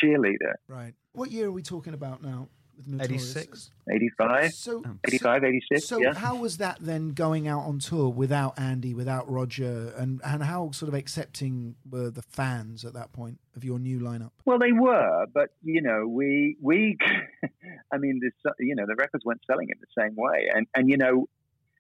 [0.01, 0.55] cheerleader.
[0.67, 0.93] Right.
[1.13, 2.47] What year are we talking about now?
[2.77, 3.71] with 86.
[3.89, 6.13] 85, So, 85, 86, So yeah.
[6.13, 10.71] how was that then going out on tour without Andy, without Roger, and and how
[10.71, 14.31] sort of accepting were the fans at that point of your new lineup?
[14.45, 16.97] Well, they were, but you know, we we,
[17.91, 20.89] I mean, this you know, the records weren't selling in the same way, and and
[20.89, 21.27] you know,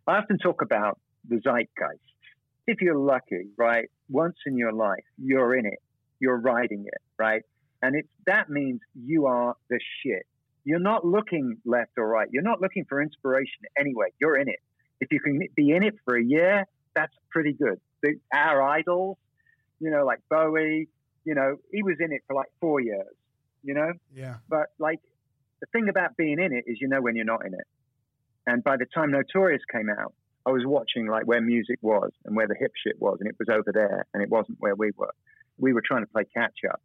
[0.07, 1.99] I often talk about the zeitgeist.
[2.65, 5.79] If you're lucky, right, once in your life, you're in it,
[6.19, 7.43] you're riding it, right,
[7.83, 10.25] and it's that means you are the shit.
[10.63, 12.29] You're not looking left or right.
[12.31, 14.07] You're not looking for inspiration anyway.
[14.19, 14.61] You're in it.
[15.01, 16.65] If you can be in it for a year,
[16.95, 17.81] that's pretty good.
[18.01, 19.17] The, our idols,
[19.81, 20.87] you know, like Bowie,
[21.25, 23.13] you know, he was in it for like four years,
[23.63, 23.91] you know?
[24.15, 24.35] Yeah.
[24.47, 25.01] But like
[25.59, 27.67] the thing about being in it is you know when you're not in it.
[28.47, 30.13] And by the time Notorious came out,
[30.45, 33.35] I was watching like where music was and where the hip shit was, and it
[33.39, 35.13] was over there, and it wasn't where we were.
[35.57, 36.81] We were trying to play catch up,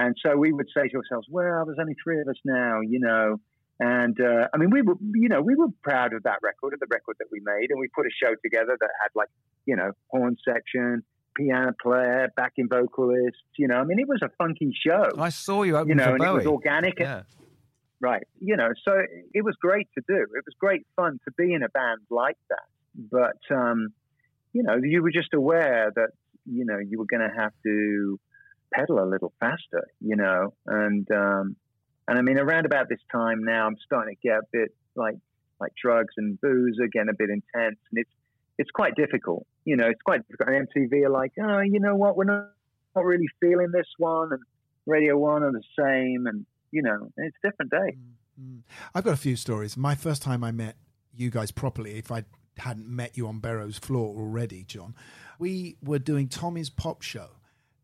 [0.00, 3.00] and so we would say to ourselves, "Well, there's only three of us now, you
[3.00, 3.36] know."
[3.80, 6.80] And uh, I mean, we were, you know, we were proud of that record, of
[6.80, 9.28] the record that we made, and we put a show together that had like,
[9.66, 11.02] you know, horn section,
[11.34, 13.40] piano player, backing vocalists.
[13.58, 15.08] You know, I mean, it was a funky show.
[15.18, 16.30] I saw you open you know, for and Bowie.
[16.30, 16.98] it was organic.
[16.98, 17.22] Yeah.
[18.00, 18.22] Right.
[18.38, 19.02] You know, so
[19.34, 20.16] it was great to do.
[20.16, 22.66] It was great fun to be in a band like that.
[22.94, 23.88] But, um,
[24.54, 26.08] you know, you were just aware that,
[26.46, 28.18] you know, you were going to have to
[28.72, 31.56] pedal a little faster, you know, and, um,
[32.08, 35.16] and I mean, around about this time now, I'm starting to get a bit like,
[35.60, 38.10] like drugs and booze are getting a bit intense and it's,
[38.58, 39.46] it's quite difficult.
[39.64, 40.50] You know, it's quite difficult.
[40.50, 42.16] And MTV are like, oh, you know what?
[42.16, 42.50] We're not,
[42.94, 44.32] not really feeling this one.
[44.32, 44.42] And
[44.86, 46.26] Radio One are the same.
[46.26, 47.96] And, you know, it's a different day.
[48.40, 48.60] Mm.
[48.94, 49.76] I've got a few stories.
[49.76, 50.76] My first time I met
[51.14, 52.24] you guys properly, if I
[52.58, 54.94] hadn't met you on Berrow's floor already, John,
[55.38, 57.28] we were doing Tommy's Pop Show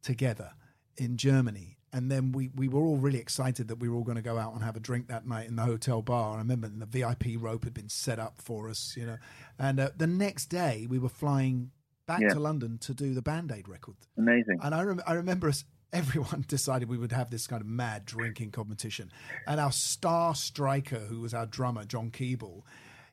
[0.03, 0.53] together
[0.99, 1.77] in Germany.
[1.93, 4.37] And then we, we were all really excited that we were all going to go
[4.39, 6.35] out and have a drink that night in the hotel bar.
[6.35, 9.17] I remember the VIP rope had been set up for us, you know.
[9.59, 11.71] And uh, the next day we were flying
[12.07, 12.35] back Yeah.
[12.35, 13.97] to London to do the Band Aid record.
[14.19, 14.59] Amazing.
[14.63, 18.05] And I, rem- I remember us, everyone decided we would have this kind of mad
[18.05, 19.11] drinking competition.
[19.47, 22.63] And our star striker, who was our drummer, John Keeble,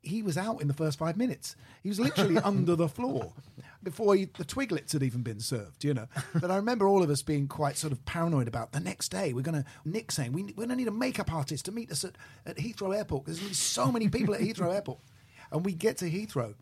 [0.03, 1.55] he was out in the first five minutes.
[1.81, 3.33] He was literally under the floor
[3.81, 6.07] before he, the twiglets had even been served, you know.
[6.39, 9.33] But I remember all of us being quite sort of paranoid about the next day.
[9.33, 11.91] We're going to, Nick saying, we, we're going to need a makeup artist to meet
[11.91, 14.99] us at, at Heathrow Airport because there's so many people at Heathrow Airport.
[15.51, 16.55] And we get to Heathrow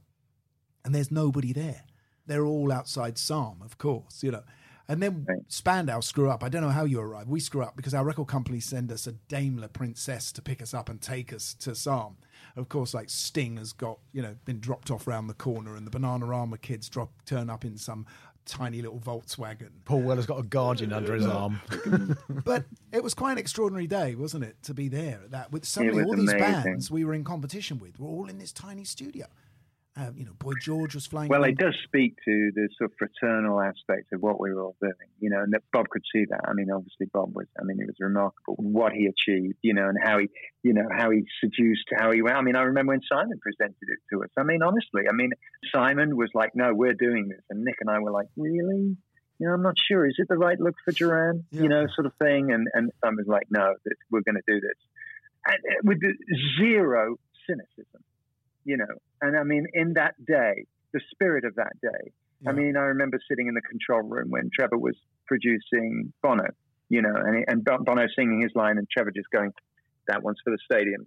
[0.86, 1.84] and there's nobody there.
[2.28, 4.44] They're all outside Sarm, of course, you know.
[4.88, 6.44] And then Spandau screw up.
[6.44, 7.28] I don't know how you arrive.
[7.30, 10.74] We screw up because our record company send us a Daimler Princess to pick us
[10.74, 12.18] up and take us to Sarm.
[12.56, 15.86] Of course, like Sting has got, you know, been dropped off round the corner and
[15.86, 18.06] the Banana Bananarama kids drop turn up in some
[18.46, 19.70] tiny little Volkswagen.
[19.86, 21.62] Paul Weller's got a guardian under his arm.
[22.46, 25.66] but it was quite an extraordinary day, wasn't it, to be there at that with
[25.66, 26.64] suddenly was all these amazing.
[26.64, 29.28] bands we were in competition with were all in this tiny studio.
[30.02, 31.30] Um, you know, Boy George was flying.
[31.30, 31.52] Well, around.
[31.52, 34.94] it does speak to the sort of fraternal aspect of what we were all doing,
[35.20, 36.42] you know, and that Bob could see that.
[36.48, 39.90] I mean, obviously, Bob was, I mean, it was remarkable what he achieved, you know,
[39.90, 40.30] and how he,
[40.64, 44.00] you know, how he seduced, how he, I mean, I remember when Simon presented it
[44.12, 44.30] to us.
[44.38, 45.32] I mean, honestly, I mean,
[45.74, 47.42] Simon was like, no, we're doing this.
[47.50, 48.98] And Nick and I were like, really?
[49.40, 50.08] You know, I'm not sure.
[50.08, 51.46] Is it the right look for Duran?
[51.52, 51.62] Yeah.
[51.64, 52.52] You know, sort of thing.
[52.52, 54.78] And, and Simon was like, no, this, we're going to do this.
[55.46, 56.00] And uh, with
[56.60, 58.04] zero cynicism
[58.66, 58.86] you know.
[59.22, 62.12] And I mean, in that day, the spirit of that day.
[62.48, 64.96] I mean, I remember sitting in the control room when Trevor was
[65.28, 66.46] producing Bono,
[66.90, 69.52] you know, and, and Bono singing his line, and Trevor just going,
[70.08, 71.06] "That one's for the stadiums,"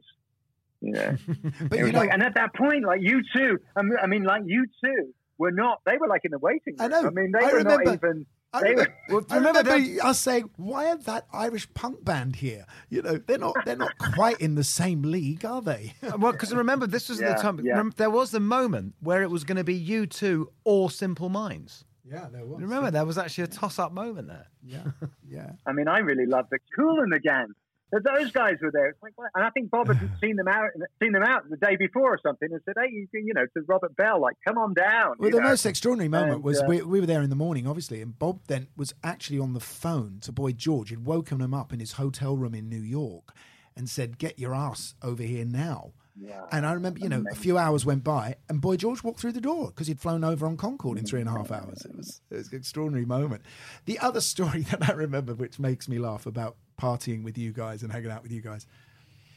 [0.80, 1.16] you know.
[1.68, 4.42] but It you know, like, and at that point, like you two, I mean, like
[4.46, 5.80] you two were not.
[5.84, 6.90] They were like in the waiting I room.
[7.02, 7.06] know.
[7.08, 8.26] I mean, they I were remember- not even.
[8.54, 9.70] I remember, were, I remember
[10.02, 12.64] us saying, "Why aren't that Irish punk band here?
[12.88, 13.56] You know, they're not.
[13.64, 17.20] They're not quite in the same league, are they?" Uh, well, because remember, this was
[17.20, 17.60] Yeah, the time.
[17.62, 17.76] yeah.
[17.76, 21.84] rem- there was the moment where it was going to be U2 or Simple Minds.
[22.08, 22.60] Yeah, there was.
[22.60, 24.46] Remember, there was actually a toss-up moment there.
[24.62, 24.84] Yeah,
[25.28, 25.52] yeah.
[25.66, 27.48] I mean, I really love the Kool and the Gang.
[27.90, 28.96] But those guys were there.
[29.02, 30.70] Like, and I think Bob had seen them out,
[31.02, 33.62] seen them out the day before or something, and said, "Hey, you, you know, to
[33.66, 35.48] Robert Bell, like, come on down." Well, the know?
[35.48, 38.18] most extraordinary moment And, was uh, we, we were there in the morning, obviously, and
[38.18, 40.90] Bob then was actually on the phone to Boy George.
[40.90, 43.32] He'd woken him up in his hotel room in New York
[43.76, 46.48] and said, "Get your ass over here now." Wow.
[46.52, 49.32] And I remember, you know, a few hours went by, and Boy George walked through
[49.32, 51.84] the door because he'd flown over on Concorde in three and a half hours.
[51.84, 53.42] It was, it was an extraordinary moment.
[53.84, 57.82] The other story that I remember, which makes me laugh about partying with you guys
[57.82, 58.66] and hanging out with you guys,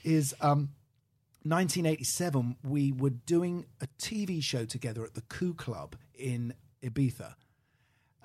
[0.04, 0.70] is um,
[1.44, 2.58] 1987.
[2.64, 7.36] We were doing a TV show together at the Ku Club in Ibiza.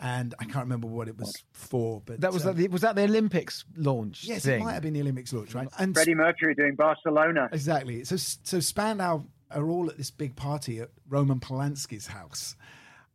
[0.01, 2.81] And I can't remember what it was for, but That was um, that the, was
[2.81, 4.25] that the Olympics launch?
[4.25, 4.61] yes, thing?
[4.61, 5.69] it might have been the Olympics launch, right?
[5.79, 7.49] And Freddie Mercury doing Barcelona.
[7.53, 8.03] Exactly.
[8.05, 12.57] So so Spandau are all at this big party at Roman Polanski's house,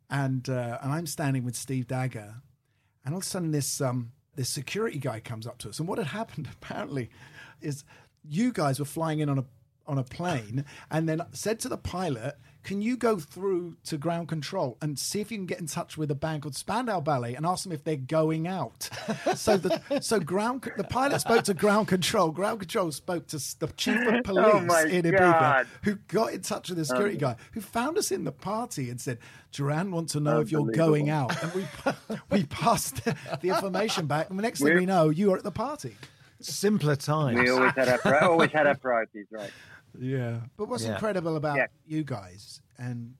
[0.09, 2.35] and uh, and I'm standing with Steve Dagger,
[3.03, 5.87] and all of a sudden this um this security guy comes up to us, and
[5.87, 7.09] what had happened apparently
[7.59, 7.83] is
[8.23, 9.45] you guys were flying in on a
[9.85, 12.37] on a plane, and then said to the pilot.
[12.63, 15.97] Can you go through to ground control and see if you can get in touch
[15.97, 18.89] with a band called Spandau Ballet and ask them if they're going out?
[19.35, 22.29] so the so ground the pilot spoke to ground control.
[22.31, 25.67] Ground control spoke to the chief of oh police Oh, in Ibiza, God.
[25.83, 28.89] who got in touch with the security um, guy, who found us in the party
[28.89, 29.19] and said,
[29.53, 31.65] "Duran wants to know if you're going out." And we
[32.29, 33.15] we passed the
[33.47, 35.95] information back, and the next thing We're- we know, you are at the party.
[36.39, 37.39] Simpler times.
[37.39, 39.49] We always had our always had our priorities right.
[39.97, 40.41] Yeah.
[40.57, 40.93] But what's Yeah.
[40.93, 41.67] incredible about Yeah.
[41.85, 43.15] you guys, and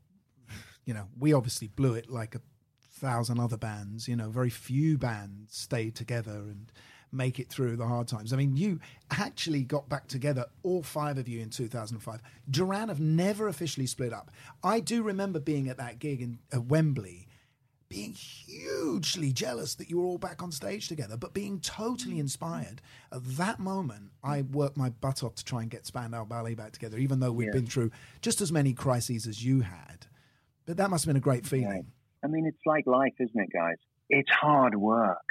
[0.86, 2.41] you know, we obviously blew it like a
[2.82, 4.07] thousand other bands.
[4.07, 6.72] You know, very few bands stay together and
[7.11, 8.32] make it through the hard times.
[8.34, 8.80] I mean, you
[9.11, 12.22] actually got back together, all five of you, in 2005.
[12.49, 14.32] Duran have never officially split up.
[14.63, 17.26] I do remember being at that gig in at Wembley.
[17.89, 22.21] Being hugely jealous that you were all back on stage together, but being totally mm.
[22.21, 22.81] inspired.
[23.13, 26.73] At that moment, I worked my butt off to try and get Spandau Ballet back
[26.73, 27.53] together, even though we'd Yeah.
[27.53, 30.07] been through just as many crises as you had.
[30.65, 31.67] But that must have been a great feeling.
[31.69, 31.85] Right.
[32.23, 33.77] I mean, it's like life, isn't it, guys?
[34.09, 35.27] It's hard work.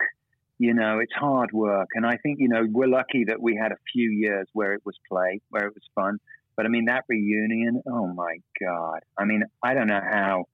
[0.59, 1.89] You know, it's hard work.
[1.95, 4.81] And I think, you know, we're lucky that we had a few years where it
[4.87, 6.19] was play, where it was fun.
[6.57, 9.01] But I mean, that reunion, oh my God.
[9.19, 10.47] I mean, I don't know how.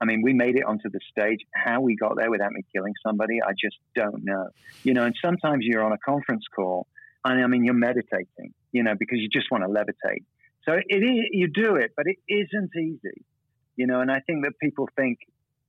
[0.00, 1.40] I mean, we made it onto the stage.
[1.54, 4.48] How we got there without me killing somebody, I just don't know.
[4.84, 6.86] You know, and sometimes you're on a conference call,
[7.24, 10.24] and I mean, you're meditating, you know, because you just want to levitate.
[10.64, 13.24] So it is, you do it, but it isn't easy
[13.78, 15.20] you know and i think that people think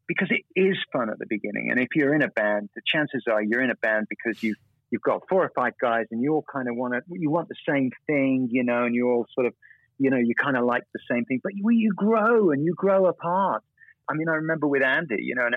[0.07, 3.23] because it is fun at the beginning and if you're in a band the chances
[3.31, 4.55] are you're in a band because you
[4.89, 7.47] you've got four or five guys and you all kind of want to you want
[7.47, 9.53] the same thing you know and you all sort of
[9.99, 12.73] you know you kind of like the same thing but you, you grow and you
[12.73, 13.63] grow apart
[14.09, 15.55] i mean i remember with andy you know and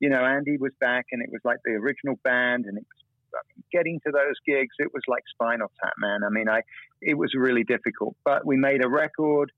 [0.00, 3.04] you know andy was back and it was like the original band and it was
[3.34, 6.62] I mean, getting to those gigs it was like spinal tap man i mean i
[7.02, 9.52] it was really difficult but we made a record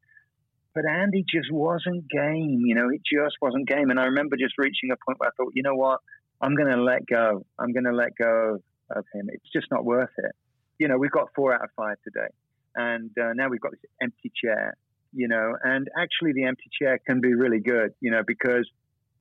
[0.74, 2.62] but Andy just wasn't game.
[2.64, 3.90] You know, it just wasn't game.
[3.90, 6.00] And I remember just reaching a point where I thought, you know what,
[6.40, 7.44] I'm going to let go.
[7.58, 8.58] I'm going to let go
[8.90, 9.28] of, him.
[9.30, 10.32] It's just not worth it.
[10.78, 12.28] You know, we've got four out of five today,
[12.74, 14.74] and uh, now we've got this empty chair.
[15.12, 17.94] You know, and actually the empty chair can be really good.
[18.00, 18.68] You know, because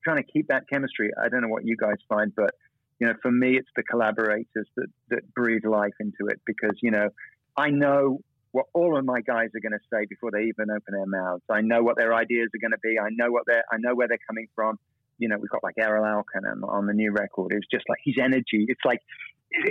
[0.02, 1.10] trying to keep that chemistry.
[1.20, 2.54] I don't know what you guys find, but
[2.98, 6.40] you know, for me, it's the collaborators that that breathe life into it.
[6.46, 7.08] Because you know,
[7.56, 8.20] I know
[8.52, 11.42] what all of my guys are going to say before they even open their mouths.
[11.48, 12.98] I know what their ideas are going to be.
[12.98, 13.64] I know what they're.
[13.70, 14.78] I know where they're coming from.
[15.18, 17.52] You know, we've got like Erol Alkan on the new record.
[17.52, 18.64] It's just like his energy.
[18.68, 19.00] It's like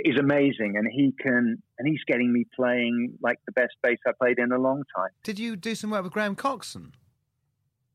[0.04, 4.12] is amazing, and he can, and he's getting me playing like the best bass I
[4.12, 5.10] played in a long time.
[5.22, 6.92] Did you do some work with Graham Coxon?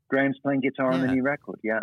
[0.09, 1.59] Graham's playing guitar on the new record.
[1.63, 1.79] Yeah,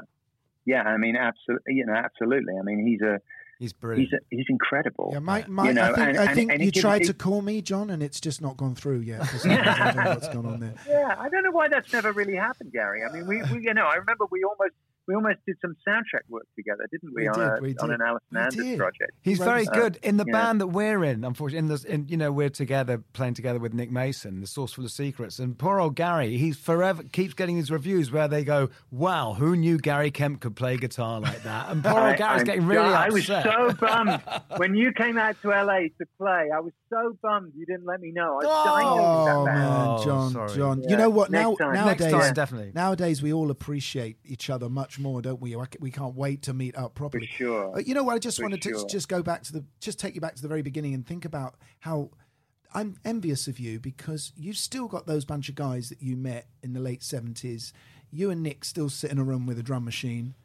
[0.65, 0.83] yeah.
[0.83, 1.75] I mean, absolutely.
[1.75, 2.55] You know, absolutely.
[2.59, 3.21] I mean, he's a
[3.59, 4.11] He's brilliant.
[4.11, 5.11] he's a, he's incredible.
[5.13, 7.05] Yeah, my, my, You know, I think, and- I think and you he gives- tried
[7.05, 9.25] to call me, John, and it's just not gone through yet.
[9.27, 9.65] for some reason.
[9.69, 10.75] I don't know what's gone on there.
[10.89, 13.03] Yeah, I don't know why that's never really happened, Gary.
[13.09, 14.75] I mean, we, we you know, I remember we almost
[15.13, 17.23] we almost did some soundtrack work together, didn't we?
[17.23, 18.01] We on, did, a, we on did.
[18.01, 19.13] an Allison We Anders project.
[19.21, 20.33] He's wrote very us- good in the yeah.
[20.33, 21.23] band that we're in.
[21.25, 24.85] Unfortunately, in this, in, you know, we're together playing together with Nick Mason, the Saucerful
[24.87, 26.39] of Secrets, and poor old Gary.
[26.39, 30.57] He's forever keeps getting these reviews where they go, "Wow, who knew Gary Kemp could
[30.57, 33.45] play guitar like that?" And poor I- old Gary's I'm- getting really I upset.
[33.45, 34.23] was so bummed
[34.57, 36.49] when you came out to LA to play.
[36.55, 38.33] I was so bummed you didn't let me know.
[38.41, 39.59] I was dying to Oh that band.
[39.69, 40.55] man, Oh, John, sorry.
[40.57, 40.83] John.
[40.83, 40.91] Yeah.
[40.91, 41.31] You know what?
[41.31, 41.73] Next now time.
[41.87, 42.73] Next nowadays, time, definitely.
[42.75, 45.57] nowadays we all appreciate each other much more, don't we?
[45.81, 47.27] We can't wait to meet up properly.
[47.27, 47.77] sure.
[47.77, 48.15] Uh, you know what?
[48.15, 50.43] I just For wanted to just go back to the, just take you back to
[50.43, 52.11] the very beginning and think about how.
[52.75, 56.47] I'm envious of you because you've still got those bunch of guys that you met
[56.63, 57.71] in the late 70s.
[58.11, 60.37] You and Nick still sit in a room with a drum machine.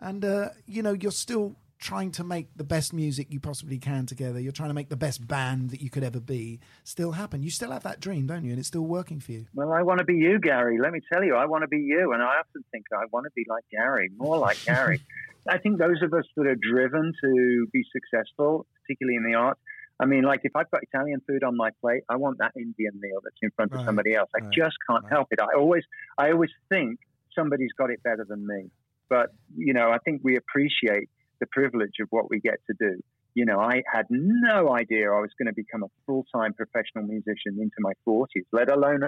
[0.00, 4.06] And, uh, you know, you're still trying to make the best music you possibly can
[4.06, 4.40] together.
[4.40, 7.42] You're trying to make the best band that you could ever be still happen.
[7.42, 8.50] You still have that dream, don't you?
[8.50, 9.46] And it's still working for you.
[9.54, 10.78] Well, I want to be you, Gary.
[10.80, 12.12] Let me tell you, I want to be you.
[12.12, 15.00] And I often think I want to be like Gary, more like Gary.
[15.48, 19.60] I think those of us that are driven to be successful, particularly in the arts,
[20.00, 23.00] I mean, like if I've got Italian food on my plate, I want that Indian
[23.00, 24.28] meal that's in front of Right, somebody else.
[24.34, 25.12] I right, just can't right.
[25.12, 25.40] help it.
[25.40, 25.84] I always,
[26.18, 26.98] I always think
[27.34, 28.70] somebody's got it better than me.
[29.08, 31.08] But you know, I think we appreciate
[31.40, 33.00] the privilege of what we get to do.
[33.34, 37.58] You know, I had no idea I was going to become a full-time professional musician
[37.60, 39.00] into my 40s, let alone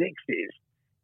[0.00, 0.54] 60s.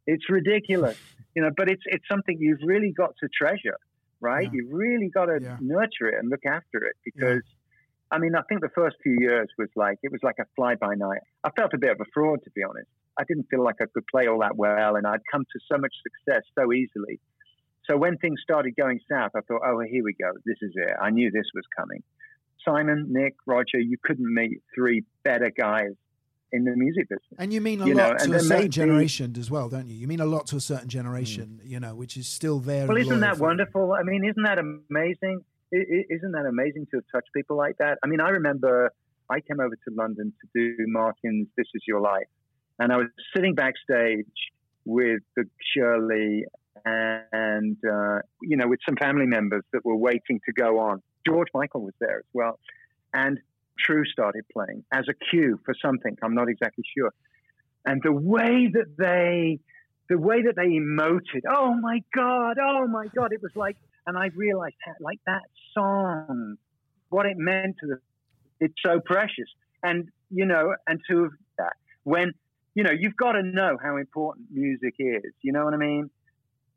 [0.07, 0.97] It's ridiculous,
[1.35, 1.51] you know.
[1.55, 3.77] But it's it's something you've really got to treasure,
[4.19, 4.45] right?
[4.45, 4.49] Yeah.
[4.53, 5.57] You've really got to Yeah.
[5.59, 7.43] nurture it and look after it because.
[8.13, 10.75] I mean, I think the first few years was like it was like a fly
[10.75, 11.21] by night.
[11.45, 12.89] I felt a bit of a fraud, to be honest.
[13.17, 15.77] I didn't feel like I could play all that well, and I'd come to so
[15.77, 17.21] much success so easily.
[17.89, 20.31] So when things started going south, I thought, oh, here we go.
[20.45, 20.93] This is it.
[21.01, 22.03] I knew this was coming.
[22.63, 25.91] Simon, Nick, Roger, you couldn't meet three better guys
[26.51, 27.39] in the music business.
[27.39, 29.87] And you mean a You know, lot to and a certain generation as well, don't
[29.87, 29.95] you?
[29.95, 31.69] You mean a lot to a certain generation, mm.
[31.69, 32.87] you know, which is still there.
[32.87, 33.93] Well, isn't that wonderful?
[33.93, 35.43] I mean, isn't that amazing?
[35.71, 37.97] Isn't that amazing to have touched people like that?
[38.03, 38.91] I mean, I remember
[39.29, 42.27] I came over to London to do Martin's "This Is Your Life,"
[42.77, 44.25] and I was sitting backstage
[44.83, 46.41] with the Shirlie
[46.85, 51.01] and uh, you know with some family members that were waiting to go on.
[51.25, 52.59] George Michael was there as well,
[53.13, 53.39] and
[53.79, 56.17] True started playing as a cue for something.
[56.23, 57.13] I'm not exactly sure,
[57.85, 59.59] and the way that they
[60.11, 64.17] the way that they emoted, oh my God, oh my God, it was like, and
[64.17, 66.57] I realized how, like that song,
[67.07, 68.01] what it meant to them,
[68.59, 69.47] it's so precious.
[69.83, 71.73] And, you know, and to have that,
[72.03, 72.33] when,
[72.75, 76.09] you know, you've got to know how important music is, you know what I mean?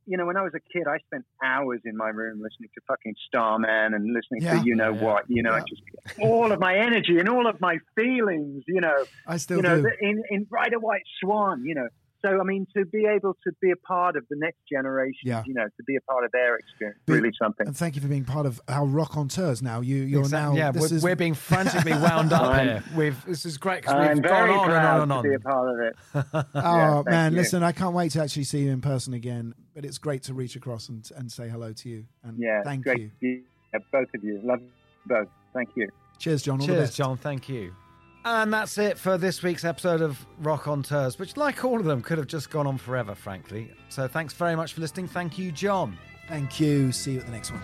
[0.07, 2.81] You know, when I was a kid, I spent hours in my room listening to
[2.87, 4.59] fucking Starman and listening Yeah.
[4.61, 5.61] to you know Yeah, what, you know, Yeah.
[5.69, 5.83] just
[6.21, 9.81] all of my energy and all of my feelings, you know, I still you know,
[9.83, 9.91] do.
[10.01, 11.89] in, in Ride a White Swan, you know.
[12.25, 15.43] So, I mean, to be able to be a part of the next generation, Yeah.
[15.45, 17.67] you know, to be a part of their experience, But- really something.
[17.67, 19.61] And thank you for being part of our Rockonteurs.
[19.63, 20.59] Now you, you're Exactly.
[20.59, 20.65] now.
[20.67, 22.83] yeah, this we're, is, we're being frantically wound up here.
[22.97, 25.23] We've this is great because I'm we've very gone on and proud on and on.
[25.25, 25.95] to be a part of it.
[26.55, 27.39] Oh Yeah, man, you.
[27.39, 29.55] listen, I can't wait to actually see you in person again.
[29.75, 32.05] But it's great to reach across and, and say hello to you.
[32.23, 33.09] And Yeah, thank great you.
[33.09, 34.41] to be yeah, both of you.
[34.43, 34.69] Love you
[35.07, 35.29] both.
[35.53, 35.89] Thank you.
[36.19, 36.61] Cheers, John.
[36.61, 36.97] All the Cheers, best.
[36.97, 37.17] John.
[37.19, 37.75] Thank you.
[38.27, 42.17] And that's it for this week's episode of Rockonteurs, which, like all of them, could
[42.17, 43.71] have just gone on forever, frankly.
[43.91, 45.09] So thanks very much for listening.
[45.09, 45.99] Thank you, John.
[46.29, 46.91] Thank you.
[46.91, 47.63] See you at the next one.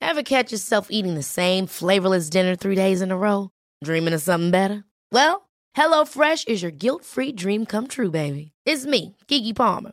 [0.00, 3.50] Ever catch yourself eating the same flavorless dinner three days in a row?
[3.84, 4.84] Dreaming of something better?
[5.10, 8.52] Well, HelloFresh is your guilt-free dream come true, baby.
[8.66, 9.92] It's me, Keke Palmer.